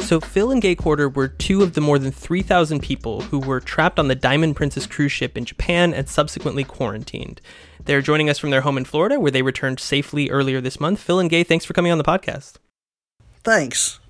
So, 0.00 0.18
Phil 0.18 0.50
and 0.50 0.62
Gay 0.62 0.74
Courter 0.74 1.06
were 1.08 1.28
two 1.28 1.62
of 1.62 1.74
the 1.74 1.82
more 1.82 1.98
than 1.98 2.12
3,000 2.12 2.80
people 2.80 3.20
who 3.20 3.38
were 3.38 3.60
trapped 3.60 3.98
on 3.98 4.08
the 4.08 4.14
Diamond 4.14 4.56
Princess 4.56 4.86
cruise 4.86 5.12
ship 5.12 5.36
in 5.36 5.44
Japan 5.44 5.92
and 5.92 6.08
subsequently 6.08 6.64
quarantined. 6.64 7.42
They're 7.84 8.00
joining 8.00 8.30
us 8.30 8.38
from 8.38 8.50
their 8.50 8.62
home 8.62 8.78
in 8.78 8.86
Florida, 8.86 9.20
where 9.20 9.30
they 9.30 9.42
returned 9.42 9.80
safely 9.80 10.30
earlier 10.30 10.62
this 10.62 10.80
month. 10.80 10.98
Phil 10.98 11.20
and 11.20 11.28
Gay, 11.28 11.44
thanks 11.44 11.66
for 11.66 11.74
coming 11.74 11.92
on 11.92 11.98
the 11.98 12.04
podcast. 12.04 12.54
Thanks. 13.42 14.00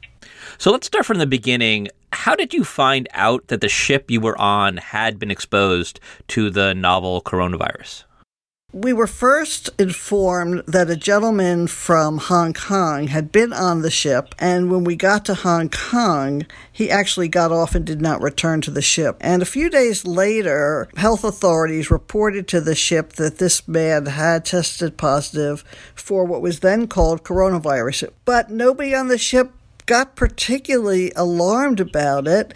So, 0.59 0.71
let's 0.71 0.87
start 0.87 1.05
from 1.05 1.19
the 1.19 1.27
beginning. 1.27 1.89
How 2.13 2.37
did 2.37 2.55
you 2.55 2.63
find 2.63 3.09
out 3.13 3.49
that 3.49 3.61
the 3.61 3.69
ship 3.69 4.09
you 4.09 4.21
were 4.21 4.41
on 4.41 4.77
had 4.77 5.19
been 5.19 5.33
exposed 5.33 5.99
to 6.29 6.49
the 6.49 6.75
novel 6.75 7.21
coronavirus? 7.23 8.05
We 8.75 8.93
were 8.93 9.07
first 9.07 9.71
informed 9.79 10.65
that 10.67 10.91
a 10.91 10.97
gentleman 10.97 11.69
from 11.69 12.19
Hong 12.19 12.53
Kong 12.53 13.07
had 13.07 13.31
been 13.31 13.53
on 13.53 13.83
the 13.83 13.91
ship, 13.91 14.35
and 14.37 14.69
when 14.69 14.83
we 14.83 14.97
got 14.97 15.25
to 15.27 15.35
Hong 15.35 15.69
Kong, 15.69 16.45
he 16.73 16.91
actually 16.91 17.29
got 17.29 17.53
off 17.53 17.77
and 17.77 17.85
did 17.85 18.01
not 18.03 18.21
return 18.21 18.61
to 18.63 18.73
the 18.73 18.83
ship. 18.83 19.17
And 19.21 19.43
a 19.43 19.47
few 19.47 19.71
days 19.71 20.05
later, 20.05 20.89
health 20.97 21.23
authorities 21.23 21.89
reported 21.89 22.49
to 22.49 22.61
the 22.61 22.75
ship 22.75 23.13
that 23.13 23.39
this 23.39 23.69
man 23.69 24.07
had 24.07 24.45
tested 24.45 24.97
positive 24.97 25.63
for 25.95 26.25
what 26.25 26.43
was 26.43 26.59
then 26.59 26.89
called 26.89 27.23
coronavirus. 27.23 28.11
But 28.25 28.51
nobody 28.51 28.93
on 28.93 29.07
the 29.07 29.19
ship 29.19 29.53
got 29.87 30.17
particularly 30.17 31.13
alarmed 31.15 31.79
about 31.79 32.27
it, 32.27 32.53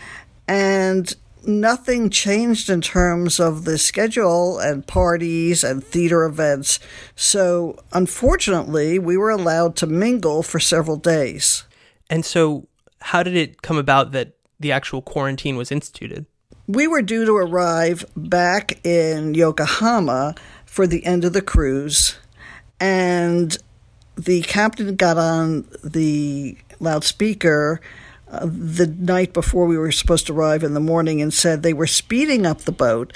and 0.48 1.14
nothing 1.48 2.10
changed 2.10 2.70
in 2.70 2.80
terms 2.80 3.40
of 3.40 3.64
the 3.64 3.78
schedule 3.78 4.58
and 4.58 4.86
parties 4.86 5.64
and 5.64 5.82
theater 5.82 6.24
events. 6.24 6.78
So, 7.16 7.82
unfortunately, 7.92 8.98
we 8.98 9.16
were 9.16 9.30
allowed 9.30 9.74
to 9.76 9.86
mingle 9.86 10.42
for 10.42 10.60
several 10.60 10.96
days. 10.96 11.64
And 12.10 12.24
so, 12.24 12.68
how 13.00 13.22
did 13.22 13.34
it 13.34 13.62
come 13.62 13.78
about 13.78 14.12
that 14.12 14.34
the 14.60 14.70
actual 14.72 15.02
quarantine 15.02 15.56
was 15.56 15.72
instituted? 15.72 16.26
We 16.66 16.86
were 16.86 17.02
due 17.02 17.24
to 17.24 17.34
arrive 17.34 18.04
back 18.14 18.84
in 18.84 19.34
Yokohama 19.34 20.34
for 20.66 20.86
the 20.86 21.04
end 21.06 21.24
of 21.24 21.32
the 21.32 21.40
cruise, 21.40 22.18
and 22.78 23.56
the 24.16 24.42
captain 24.42 24.96
got 24.96 25.16
on 25.16 25.66
the 25.82 26.58
loudspeaker 26.80 27.80
the 28.30 28.86
night 28.86 29.32
before 29.32 29.66
we 29.66 29.78
were 29.78 29.92
supposed 29.92 30.26
to 30.26 30.32
arrive 30.32 30.62
in 30.62 30.74
the 30.74 30.80
morning 30.80 31.22
and 31.22 31.32
said 31.32 31.62
they 31.62 31.72
were 31.72 31.86
speeding 31.86 32.46
up 32.46 32.62
the 32.62 32.72
boat 32.72 33.12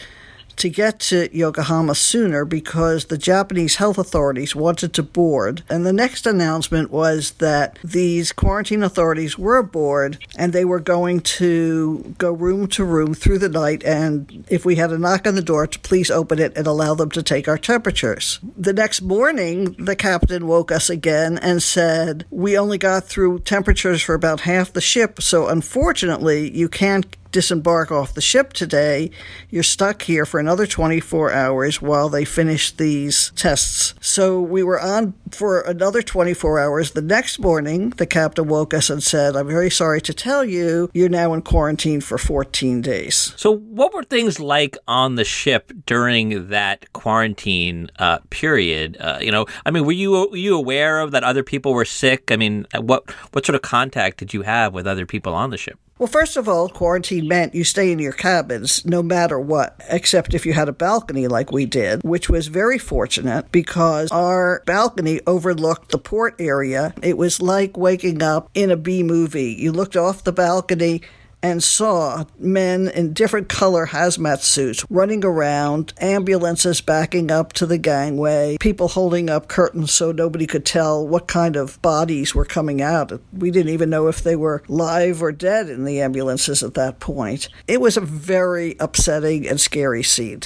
to 0.62 0.70
get 0.70 1.00
to 1.00 1.28
Yokohama 1.36 1.92
sooner 1.96 2.44
because 2.44 3.06
the 3.06 3.18
Japanese 3.18 3.76
health 3.76 3.98
authorities 3.98 4.54
wanted 4.54 4.94
to 4.94 5.02
board. 5.02 5.64
And 5.68 5.84
the 5.84 5.92
next 5.92 6.24
announcement 6.24 6.92
was 6.92 7.32
that 7.32 7.80
these 7.82 8.30
quarantine 8.30 8.84
authorities 8.84 9.36
were 9.36 9.56
aboard 9.56 10.24
and 10.36 10.52
they 10.52 10.64
were 10.64 10.78
going 10.78 11.20
to 11.20 12.14
go 12.16 12.30
room 12.30 12.68
to 12.68 12.84
room 12.84 13.12
through 13.12 13.38
the 13.38 13.48
night. 13.48 13.82
And 13.82 14.44
if 14.48 14.64
we 14.64 14.76
had 14.76 14.92
a 14.92 14.98
knock 14.98 15.26
on 15.26 15.34
the 15.34 15.42
door, 15.42 15.66
to 15.66 15.80
please 15.80 16.12
open 16.12 16.38
it 16.38 16.56
and 16.56 16.68
allow 16.68 16.94
them 16.94 17.10
to 17.10 17.24
take 17.24 17.48
our 17.48 17.58
temperatures. 17.58 18.38
The 18.56 18.72
next 18.72 19.02
morning, 19.02 19.74
the 19.80 19.96
captain 19.96 20.46
woke 20.46 20.70
us 20.70 20.88
again 20.88 21.38
and 21.38 21.60
said, 21.60 22.24
We 22.30 22.56
only 22.56 22.78
got 22.78 23.04
through 23.08 23.40
temperatures 23.40 24.00
for 24.00 24.14
about 24.14 24.42
half 24.42 24.72
the 24.72 24.80
ship, 24.80 25.22
so 25.22 25.48
unfortunately, 25.48 26.56
you 26.56 26.68
can't 26.68 27.16
disembark 27.32 27.90
off 27.90 28.14
the 28.14 28.20
ship 28.20 28.52
today, 28.52 29.10
you're 29.50 29.62
stuck 29.62 30.02
here 30.02 30.24
for 30.24 30.38
another 30.38 30.66
24 30.66 31.32
hours 31.32 31.82
while 31.82 32.08
they 32.08 32.24
finish 32.24 32.70
these 32.70 33.32
tests. 33.34 33.94
So 34.00 34.40
we 34.40 34.62
were 34.62 34.80
on 34.80 35.14
for 35.30 35.62
another 35.62 36.02
24 36.02 36.60
hours. 36.60 36.92
The 36.92 37.02
next 37.02 37.38
morning, 37.38 37.90
the 37.90 38.06
captain 38.06 38.46
woke 38.46 38.74
us 38.74 38.90
and 38.90 39.02
said, 39.02 39.34
I'm 39.34 39.48
very 39.48 39.70
sorry 39.70 40.00
to 40.02 40.14
tell 40.14 40.44
you, 40.44 40.90
you're 40.92 41.08
now 41.08 41.32
in 41.32 41.42
quarantine 41.42 42.00
for 42.00 42.18
14 42.18 42.80
days. 42.82 43.32
So, 43.36 43.56
what 43.56 43.94
were 43.94 44.04
things 44.04 44.38
like 44.38 44.76
on 44.86 45.14
the 45.14 45.24
ship 45.24 45.72
during 45.86 46.48
that 46.48 46.92
quarantine 46.92 47.90
uh, 47.98 48.18
period? 48.30 48.96
Uh, 49.00 49.18
you 49.20 49.32
know, 49.32 49.46
I 49.64 49.70
mean, 49.70 49.84
were 49.86 49.92
you 49.92 50.12
were 50.12 50.36
you 50.36 50.54
aware 50.56 51.00
of 51.00 51.12
that 51.12 51.24
other 51.24 51.42
people 51.42 51.72
were 51.72 51.84
sick? 51.84 52.30
I 52.30 52.36
mean, 52.36 52.66
what 52.78 53.10
what 53.32 53.46
sort 53.46 53.56
of 53.56 53.62
contact 53.62 54.18
did 54.18 54.34
you 54.34 54.42
have 54.42 54.74
with 54.74 54.86
other 54.86 55.06
people 55.06 55.34
on 55.34 55.50
the 55.50 55.56
ship? 55.56 55.78
Well, 55.98 56.06
first 56.08 56.36
of 56.36 56.48
all, 56.48 56.68
quarantine 56.68 57.28
meant 57.28 57.54
you 57.54 57.64
stay 57.64 57.92
in 57.92 57.98
your 57.98 58.12
cabins 58.12 58.84
no 58.84 59.02
matter 59.02 59.38
what, 59.38 59.80
except 59.88 60.34
if 60.34 60.44
you 60.44 60.52
had 60.52 60.68
a 60.68 60.72
balcony 60.72 61.28
like 61.28 61.52
we 61.52 61.66
did, 61.66 62.02
which 62.02 62.28
was 62.28 62.48
very 62.48 62.78
fortunate 62.78 63.52
because 63.52 64.10
our 64.10 64.62
balcony 64.66 65.20
overlooked 65.26 65.90
the 65.90 65.98
port 65.98 66.34
area. 66.40 66.94
It 67.02 67.16
was 67.16 67.40
like 67.40 67.76
waking 67.76 68.22
up 68.22 68.50
in 68.54 68.70
a 68.70 68.76
B 68.76 69.02
movie. 69.02 69.52
You 69.52 69.70
looked 69.70 69.96
off 69.96 70.24
the 70.24 70.32
balcony 70.32 71.02
and 71.42 71.62
saw 71.62 72.24
men 72.38 72.88
in 72.88 73.12
different 73.12 73.48
color 73.48 73.86
hazmat 73.86 74.40
suits 74.40 74.84
running 74.88 75.24
around, 75.24 75.92
ambulances 75.98 76.80
backing 76.80 77.30
up 77.30 77.52
to 77.54 77.66
the 77.66 77.78
gangway, 77.78 78.56
people 78.60 78.88
holding 78.88 79.28
up 79.28 79.48
curtains 79.48 79.92
so 79.92 80.12
nobody 80.12 80.46
could 80.46 80.64
tell 80.64 81.06
what 81.06 81.26
kind 81.26 81.56
of 81.56 81.80
bodies 81.82 82.34
were 82.34 82.44
coming 82.44 82.80
out. 82.80 83.12
We 83.32 83.50
didn't 83.50 83.72
even 83.72 83.90
know 83.90 84.08
if 84.08 84.22
they 84.22 84.36
were 84.36 84.62
live 84.68 85.22
or 85.22 85.32
dead 85.32 85.68
in 85.68 85.84
the 85.84 86.00
ambulances 86.00 86.62
at 86.62 86.74
that 86.74 87.00
point. 87.00 87.48
It 87.66 87.80
was 87.80 87.96
a 87.96 88.00
very 88.00 88.76
upsetting 88.78 89.48
and 89.48 89.60
scary 89.60 90.02
scene. 90.02 90.42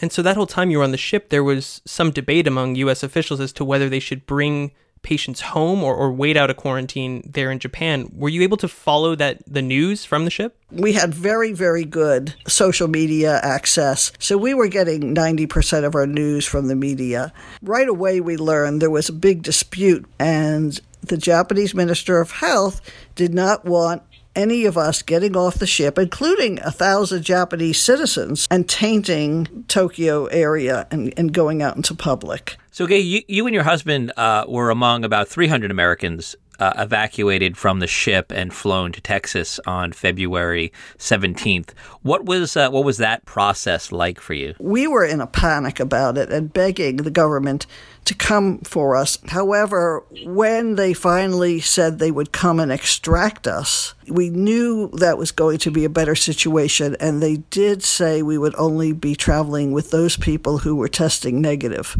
And 0.00 0.12
so 0.12 0.22
that 0.22 0.36
whole 0.36 0.46
time 0.46 0.70
you 0.70 0.78
were 0.78 0.84
on 0.84 0.92
the 0.92 0.96
ship, 0.96 1.28
there 1.28 1.42
was 1.42 1.82
some 1.84 2.12
debate 2.12 2.46
among 2.46 2.76
U.S. 2.76 3.02
officials 3.02 3.40
as 3.40 3.52
to 3.54 3.64
whether 3.64 3.88
they 3.88 3.98
should 3.98 4.26
bring 4.26 4.70
patients 5.02 5.40
home 5.40 5.82
or, 5.82 5.94
or 5.94 6.12
wait 6.12 6.36
out 6.36 6.50
a 6.50 6.54
quarantine 6.54 7.22
there 7.24 7.50
in 7.50 7.58
Japan. 7.58 8.10
Were 8.14 8.28
you 8.28 8.42
able 8.42 8.56
to 8.58 8.68
follow 8.68 9.14
that 9.14 9.42
the 9.46 9.62
news 9.62 10.04
from 10.04 10.24
the 10.24 10.30
ship? 10.30 10.56
We 10.70 10.92
had 10.92 11.14
very, 11.14 11.52
very 11.52 11.84
good 11.84 12.34
social 12.46 12.88
media 12.88 13.40
access. 13.42 14.12
So 14.18 14.36
we 14.36 14.54
were 14.54 14.68
getting 14.68 15.14
90% 15.14 15.84
of 15.84 15.94
our 15.94 16.06
news 16.06 16.44
from 16.44 16.68
the 16.68 16.76
media. 16.76 17.32
Right 17.62 17.88
away, 17.88 18.20
we 18.20 18.36
learned 18.36 18.82
there 18.82 18.90
was 18.90 19.08
a 19.08 19.14
big 19.14 19.42
dispute, 19.42 20.04
and 20.18 20.78
the 21.02 21.16
Japanese 21.16 21.74
Minister 21.74 22.20
of 22.20 22.30
Health 22.30 22.80
did 23.14 23.32
not 23.32 23.64
want 23.64 24.02
any 24.38 24.64
of 24.64 24.78
us 24.78 25.02
getting 25.02 25.36
off 25.36 25.56
the 25.56 25.66
ship, 25.66 25.98
including 25.98 26.60
a 26.60 26.70
thousand 26.70 27.24
Japanese 27.24 27.80
citizens, 27.80 28.46
and 28.50 28.68
tainting 28.68 29.64
Tokyo 29.66 30.26
area 30.26 30.86
and, 30.90 31.12
and 31.16 31.32
going 31.34 31.60
out 31.60 31.76
into 31.76 31.94
public. 31.94 32.56
So, 32.70 32.86
Gay, 32.86 33.00
you, 33.00 33.22
you 33.26 33.46
and 33.46 33.54
your 33.54 33.64
husband 33.64 34.12
uh, 34.16 34.44
were 34.46 34.70
among 34.70 35.04
about 35.04 35.26
300 35.26 35.70
Americans 35.70 36.36
uh, 36.58 36.72
evacuated 36.76 37.56
from 37.56 37.80
the 37.80 37.86
ship 37.86 38.32
and 38.32 38.52
flown 38.52 38.92
to 38.92 39.00
Texas 39.00 39.60
on 39.66 39.92
February 39.92 40.72
17th. 40.98 41.70
What 42.02 42.24
was 42.24 42.56
uh, 42.56 42.70
what 42.70 42.84
was 42.84 42.98
that 42.98 43.24
process 43.24 43.92
like 43.92 44.20
for 44.20 44.34
you? 44.34 44.54
We 44.58 44.86
were 44.86 45.04
in 45.04 45.20
a 45.20 45.26
panic 45.26 45.80
about 45.80 46.18
it 46.18 46.30
and 46.30 46.52
begging 46.52 46.98
the 46.98 47.10
government 47.10 47.66
to 48.04 48.14
come 48.14 48.58
for 48.60 48.96
us. 48.96 49.18
However, 49.28 50.02
when 50.24 50.76
they 50.76 50.94
finally 50.94 51.60
said 51.60 51.98
they 51.98 52.10
would 52.10 52.32
come 52.32 52.58
and 52.58 52.72
extract 52.72 53.46
us, 53.46 53.94
we 54.08 54.30
knew 54.30 54.88
that 54.94 55.18
was 55.18 55.30
going 55.30 55.58
to 55.58 55.70
be 55.70 55.84
a 55.84 55.90
better 55.90 56.14
situation, 56.14 56.96
and 57.00 57.22
they 57.22 57.36
did 57.36 57.82
say 57.82 58.22
we 58.22 58.38
would 58.38 58.54
only 58.56 58.92
be 58.92 59.14
traveling 59.14 59.72
with 59.72 59.90
those 59.90 60.16
people 60.16 60.58
who 60.58 60.74
were 60.74 60.88
testing 60.88 61.42
negative. 61.42 61.96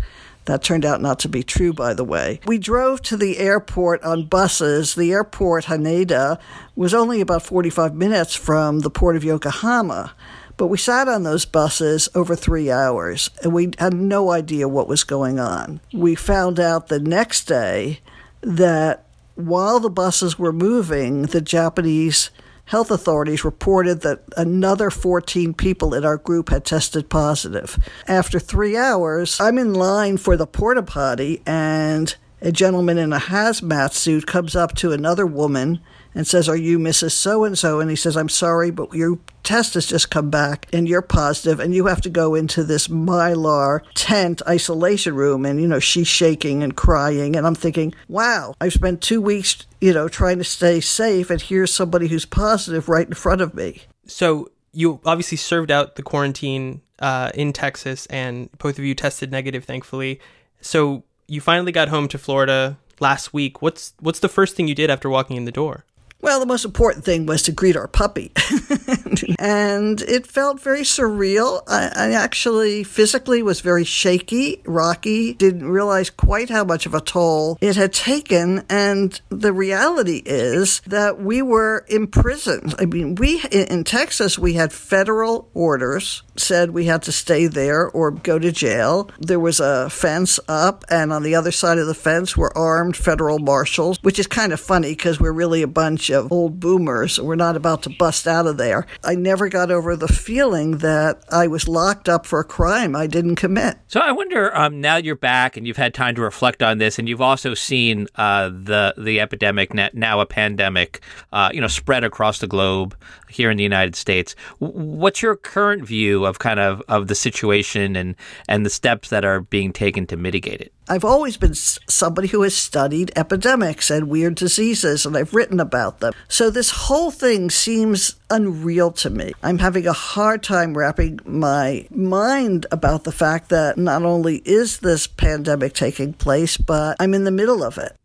That 0.49 0.63
turned 0.63 0.87
out 0.87 1.03
not 1.03 1.19
to 1.21 1.29
be 1.29 1.43
true, 1.43 1.75
by 1.75 1.93
the 1.93 2.05
way. 2.05 2.41
We 2.47 2.57
drove 2.57 3.03
to 3.03 3.19
the 3.19 3.37
airport 3.37 4.03
on 4.03 4.25
buses. 4.25 4.95
The 4.95 5.13
airport, 5.13 5.67
Haneda, 5.67 6.41
was 6.75 6.95
only 6.95 7.21
about 7.21 7.43
45 7.43 7.95
minutes 7.95 8.35
from 8.35 8.79
the 8.79 8.89
port 8.89 9.15
of 9.15 9.25
Yokohama. 9.25 10.15
But 10.57 10.69
we 10.69 10.79
sat 10.79 11.07
on 11.07 11.23
those 11.23 11.45
buses 11.45 12.09
over 12.15 12.35
three 12.35 12.71
hours 12.71 13.29
and 13.43 13.53
we 13.53 13.73
had 13.79 13.93
no 13.93 14.31
idea 14.31 14.67
what 14.69 14.89
was 14.89 15.05
going 15.05 15.39
on. 15.39 15.83
We 15.93 16.15
found 16.15 16.59
out 16.59 16.89
the 16.89 16.99
next 16.99 17.45
day 17.45 18.01
that 18.41 19.05
while 19.35 19.81
the 19.81 19.91
buses 19.91 20.39
were 20.39 20.51
moving, 20.51 21.25
the 21.25 21.43
Japanese 21.43 22.31
health 22.69 22.91
authorities 22.91 23.45
reported 23.45 24.03
that 24.03 24.23
another 24.37 24.91
14 24.91 25.55
people 25.55 25.95
in 25.95 26.05
our 26.05 26.19
group 26.19 26.51
had 26.51 26.65
tested 26.65 27.09
positive. 27.09 27.79
After 28.07 28.39
three 28.39 28.77
hours, 28.77 29.41
I'm 29.41 29.57
in 29.59 29.73
line 29.73 30.19
for 30.19 30.37
the 30.37 30.47
porta 30.47 30.83
potty, 30.83 31.43
and 31.47 32.15
a 32.43 32.53
gentleman 32.53 32.99
in 32.99 33.13
a 33.13 33.19
hazmat 33.19 33.95
suit 33.95 34.27
comes 34.27 34.55
up 34.55 34.75
to 34.77 34.93
another 34.93 35.27
woman 35.27 35.81
and 36.19 36.27
says, 36.27 36.49
Are 36.49 36.57
you 36.57 36.81
Mrs. 36.81 37.13
So 37.13 37.45
and 37.45 37.57
so? 37.57 37.79
And 37.79 37.89
he 37.89 37.95
says, 37.95 38.17
I'm 38.17 38.29
sorry, 38.29 38.73
but 38.73 38.93
your 38.93 39.21
test 39.45 39.75
has 39.75 39.87
just 39.87 40.11
come 40.11 40.31
back 40.31 40.67
and 40.73 40.89
you're 40.89 41.01
positive, 41.01 41.61
and 41.61 41.73
you 41.73 41.87
have 41.87 42.01
to 42.01 42.11
go 42.11 42.35
into 42.35 42.65
this 42.65 42.89
mylar 42.89 43.83
tent 43.95 44.43
isolation 44.49 45.15
room. 45.15 45.47
And, 45.47 45.61
you 45.61 45.69
know, 45.69 45.79
she's 45.79 46.09
shaking 46.09 46.65
and 46.65 46.77
crying. 46.77 47.37
And 47.37 47.47
I'm 47.47 47.55
thinking, 47.55 47.95
Wow, 48.09 48.55
I've 48.61 48.73
spent 48.73 49.01
two 49.01 49.23
weeks, 49.23 49.65
you 49.81 49.95
know, 49.95 50.09
trying 50.09 50.39
to 50.39 50.45
stay 50.45 50.81
safe, 50.81 51.31
and 51.31 51.41
here's 51.41 51.73
somebody 51.73 52.09
who's 52.09 52.27
positive 52.27 52.89
right 52.89 53.07
in 53.07 53.15
front 53.15 53.41
of 53.41 53.55
me. 53.55 53.83
So 54.07 54.51
you 54.73 55.01
obviously 55.05 55.39
served 55.39 55.71
out 55.71 55.95
the 55.95 56.03
quarantine 56.03 56.83
uh, 56.99 57.31
in 57.33 57.53
Texas, 57.53 58.07
and 58.07 58.51
both 58.59 58.77
of 58.81 58.85
you 58.85 58.97
tested 58.97 59.31
negative, 59.31 59.65
thankfully. 59.65 60.21
So 60.61 61.05
you 61.29 61.41
finally 61.41 61.71
got 61.71 61.89
home 61.89 62.09
to 62.09 62.19
Florida 62.19 62.77
last 62.99 63.33
week. 63.33 63.63
What's 63.63 63.95
what's 64.01 64.19
the 64.19 64.29
first 64.29 64.57
thing 64.57 64.67
you 64.67 64.75
did 64.75 64.91
after 64.91 65.09
walking 65.09 65.37
in 65.37 65.45
the 65.45 65.53
door? 65.53 65.85
Well, 66.21 66.41
the 66.41 66.47
most 66.47 66.65
important 66.65 67.05
thing 67.05 67.27
was 67.27 67.43
to 67.43 67.53
greet 67.53 67.77
our 67.77 67.87
puppy. 67.87 68.33
and 69.39 70.01
it 70.03 70.27
felt 70.27 70.61
very 70.61 70.83
surreal. 70.83 71.63
I, 71.67 71.91
I, 71.95 72.13
actually 72.13 72.85
physically 72.85 73.43
was 73.43 73.61
very 73.61 73.85
shaky, 73.85 74.61
rocky, 74.65 75.35
didn't 75.35 75.69
realize 75.69 76.11
quite 76.11 76.51
how 76.51 76.65
much 76.65 76.87
of 76.87 76.95
a 76.95 77.01
toll 77.01 77.59
it 77.61 77.77
had 77.77 77.93
taken. 77.93 78.65
And 78.69 79.21
the 79.29 79.53
reality 79.53 80.23
is 80.25 80.81
that 80.87 81.21
we 81.21 81.43
were 81.43 81.85
imprisoned. 81.89 82.75
I 82.79 82.87
mean, 82.87 83.15
we 83.15 83.43
in 83.51 83.85
Texas, 83.85 84.39
we 84.39 84.55
had 84.55 84.73
federal 84.73 85.49
orders 85.55 86.23
said 86.41 86.71
we 86.71 86.87
had 86.87 87.03
to 87.03 87.13
stay 87.13 87.47
there 87.47 87.89
or 87.89 88.11
go 88.11 88.39
to 88.39 88.53
jail. 88.53 89.11
There 89.19 89.41
was 89.41 89.61
a 89.61 89.91
fence 89.91 90.39
up, 90.49 90.85
and 90.89 91.13
on 91.13 91.23
the 91.23 91.35
other 91.35 91.53
side 91.53 91.79
of 91.79 91.87
the 91.87 91.95
fence 91.95 92.37
were 92.37 92.57
armed 92.57 92.97
federal 92.97 93.39
marshals, 93.39 93.99
which 94.03 94.19
is 94.19 94.27
kind 94.27 94.53
of 94.53 94.61
funny 94.61 94.91
because 94.91 95.21
we're 95.21 95.33
really 95.33 95.63
a 95.63 95.69
bunch 95.69 96.11
of 96.11 96.33
old 96.33 96.61
boomers. 96.61 97.19
We're 97.21 97.37
not 97.37 97.57
about 97.57 97.83
to 97.83 97.91
bust 97.91 98.27
out 98.27 98.47
of 98.47 98.57
there. 98.57 98.87
I 99.05 99.15
never 99.15 99.49
got 99.49 99.71
over 99.71 99.97
the 99.97 100.09
feeling 100.09 100.79
that 100.79 101.23
I 101.31 101.47
was 101.47 101.69
locked 101.69 102.09
up 102.09 102.27
for 102.27 102.41
a 102.41 102.45
crime 102.45 102.97
I 102.97 103.07
didn't 103.07 103.37
commit. 103.37 103.79
So 103.87 104.01
I 104.01 104.13
wonder, 104.13 104.55
um, 104.57 104.81
now 104.81 104.97
you're 104.97 105.17
back 105.17 105.57
and 105.57 105.67
you've 105.67 105.77
had 105.77 105.95
time 105.95 106.15
to 106.17 106.23
reflect 106.23 106.63
on 106.63 106.79
this, 106.79 106.99
and 106.99 107.09
you've 107.09 107.23
also 107.23 107.55
seen 107.55 108.07
uh, 108.17 108.49
the 108.49 108.95
the 108.99 109.21
epidemic 109.21 109.73
now 109.95 110.21
a 110.21 110.27
pandemic, 110.27 111.01
uh, 111.33 111.51
you 111.53 111.61
know, 111.61 111.69
spread 111.69 112.05
across 112.05 112.41
the 112.41 112.47
globe 112.47 112.97
here 113.29 113.51
in 113.51 113.57
the 113.57 113.63
United 113.63 113.95
States. 113.95 114.35
What's 114.59 115.23
your 115.23 115.37
current 115.37 115.87
view 115.87 116.25
of 116.25 116.39
kind 116.39 116.61
of 116.61 116.83
of 116.89 117.07
the 117.07 117.15
situation 117.15 117.97
and 117.97 118.17
and 118.49 118.67
the 118.67 118.71
steps 118.71 119.11
that 119.11 119.25
are 119.25 119.41
being 119.41 119.73
taken 119.73 120.07
to 120.09 120.17
mitigate 120.17 120.61
it? 120.61 120.73
I've 120.91 121.05
always 121.05 121.37
been 121.37 121.55
somebody 121.55 122.29
who 122.29 122.43
has 122.43 122.57
studied 122.57 123.13
epidemics 123.15 123.91
and 123.91 124.09
weird 124.09 124.37
diseases, 124.37 125.05
and 125.05 125.17
I've 125.17 125.35
written 125.35 125.61
about 125.61 126.01
them. 126.01 126.15
So 126.29 126.51
this 126.51 126.71
whole 126.71 127.11
thing 127.11 127.51
seems 127.51 128.17
unreal 128.31 128.88
to 128.93 129.11
me. 129.11 129.33
I'm 129.43 129.59
having 129.59 129.87
a 129.87 129.93
hard 129.93 130.43
time 130.43 130.77
wrapping 130.77 131.21
my 131.25 131.87
mind 131.91 132.67
about 132.71 133.05
the 133.05 133.13
fact 133.13 133.49
that 133.51 133.79
not 133.79 134.03
only 134.03 134.37
is 134.45 134.79
this 134.79 135.07
pandemic 135.07 135.75
taking 135.75 136.13
place, 136.13 136.57
but 136.57 136.97
I'm 137.01 137.15
in 137.15 137.25
the 137.25 137.31
middle 137.31 137.63
of 137.63 137.79
it. 137.79 137.97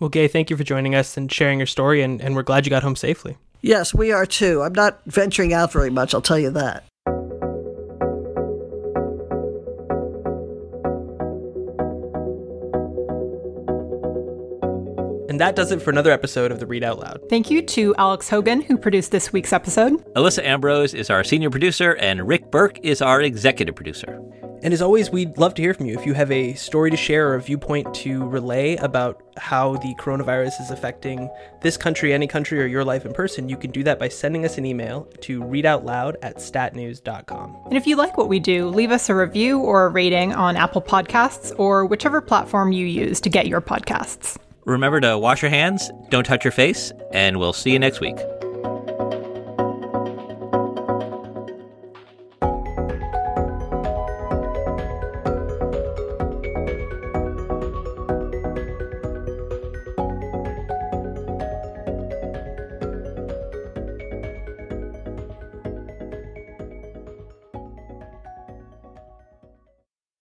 Well, 0.00 0.10
Gay, 0.10 0.28
thank 0.28 0.50
you 0.50 0.56
for 0.56 0.64
joining 0.64 0.94
us 0.94 1.16
and 1.16 1.30
sharing 1.30 1.58
your 1.58 1.66
story, 1.66 2.02
and, 2.02 2.20
and 2.20 2.36
we're 2.36 2.42
glad 2.42 2.66
you 2.66 2.70
got 2.70 2.84
home 2.84 2.96
safely. 2.96 3.36
Yes, 3.60 3.92
we 3.92 4.12
are 4.12 4.26
too. 4.26 4.62
I'm 4.62 4.74
not 4.74 5.00
venturing 5.06 5.52
out 5.52 5.72
very 5.72 5.90
much, 5.90 6.14
I'll 6.14 6.22
tell 6.22 6.38
you 6.38 6.50
that. 6.50 6.84
And 15.38 15.42
that 15.46 15.54
does 15.54 15.70
it 15.70 15.80
for 15.80 15.90
another 15.90 16.10
episode 16.10 16.50
of 16.50 16.58
the 16.58 16.66
Readout 16.66 16.98
Loud. 16.98 17.20
Thank 17.30 17.48
you 17.48 17.62
to 17.62 17.94
Alex 17.94 18.28
Hogan, 18.28 18.60
who 18.60 18.76
produced 18.76 19.12
this 19.12 19.32
week's 19.32 19.52
episode. 19.52 20.04
Alissa 20.16 20.42
Ambrose 20.42 20.94
is 20.94 21.10
our 21.10 21.22
senior 21.22 21.48
producer, 21.48 21.92
and 21.92 22.26
Rick 22.26 22.50
Berke 22.50 22.80
is 22.82 23.00
our 23.00 23.22
executive 23.22 23.76
producer. 23.76 24.20
And 24.64 24.74
as 24.74 24.82
always, 24.82 25.10
we'd 25.10 25.38
love 25.38 25.54
to 25.54 25.62
hear 25.62 25.74
from 25.74 25.86
you. 25.86 25.96
If 25.96 26.06
you 26.06 26.14
have 26.14 26.32
a 26.32 26.54
story 26.54 26.90
to 26.90 26.96
share 26.96 27.28
or 27.28 27.36
a 27.36 27.40
viewpoint 27.40 27.94
to 27.94 28.26
relay 28.26 28.74
about 28.78 29.22
how 29.36 29.76
the 29.76 29.94
coronavirus 30.00 30.60
is 30.60 30.72
affecting 30.72 31.30
this 31.62 31.76
country, 31.76 32.12
any 32.12 32.26
country, 32.26 32.60
or 32.60 32.66
your 32.66 32.82
life 32.82 33.06
in 33.06 33.12
person, 33.12 33.48
you 33.48 33.56
can 33.56 33.70
do 33.70 33.84
that 33.84 34.00
by 34.00 34.08
sending 34.08 34.44
us 34.44 34.58
an 34.58 34.66
email 34.66 35.04
to 35.20 35.40
readoutloud 35.40 36.16
at 36.20 36.38
statnews.com. 36.38 37.56
And 37.66 37.76
if 37.76 37.86
you 37.86 37.94
like 37.94 38.18
what 38.18 38.28
we 38.28 38.40
do, 38.40 38.66
leave 38.66 38.90
us 38.90 39.08
a 39.08 39.14
review 39.14 39.60
or 39.60 39.86
a 39.86 39.88
rating 39.88 40.34
on 40.34 40.56
Apple 40.56 40.82
Podcasts 40.82 41.56
or 41.60 41.86
whichever 41.86 42.20
platform 42.20 42.72
you 42.72 42.86
use 42.86 43.20
to 43.20 43.30
get 43.30 43.46
your 43.46 43.60
podcasts. 43.60 44.36
Remember 44.68 45.00
to 45.00 45.16
wash 45.16 45.40
your 45.40 45.50
hands, 45.50 45.90
don't 46.10 46.24
touch 46.24 46.44
your 46.44 46.52
face, 46.52 46.92
and 47.10 47.38
we'll 47.38 47.54
see 47.54 47.70
you 47.70 47.78
next 47.78 48.00
week. 48.00 48.18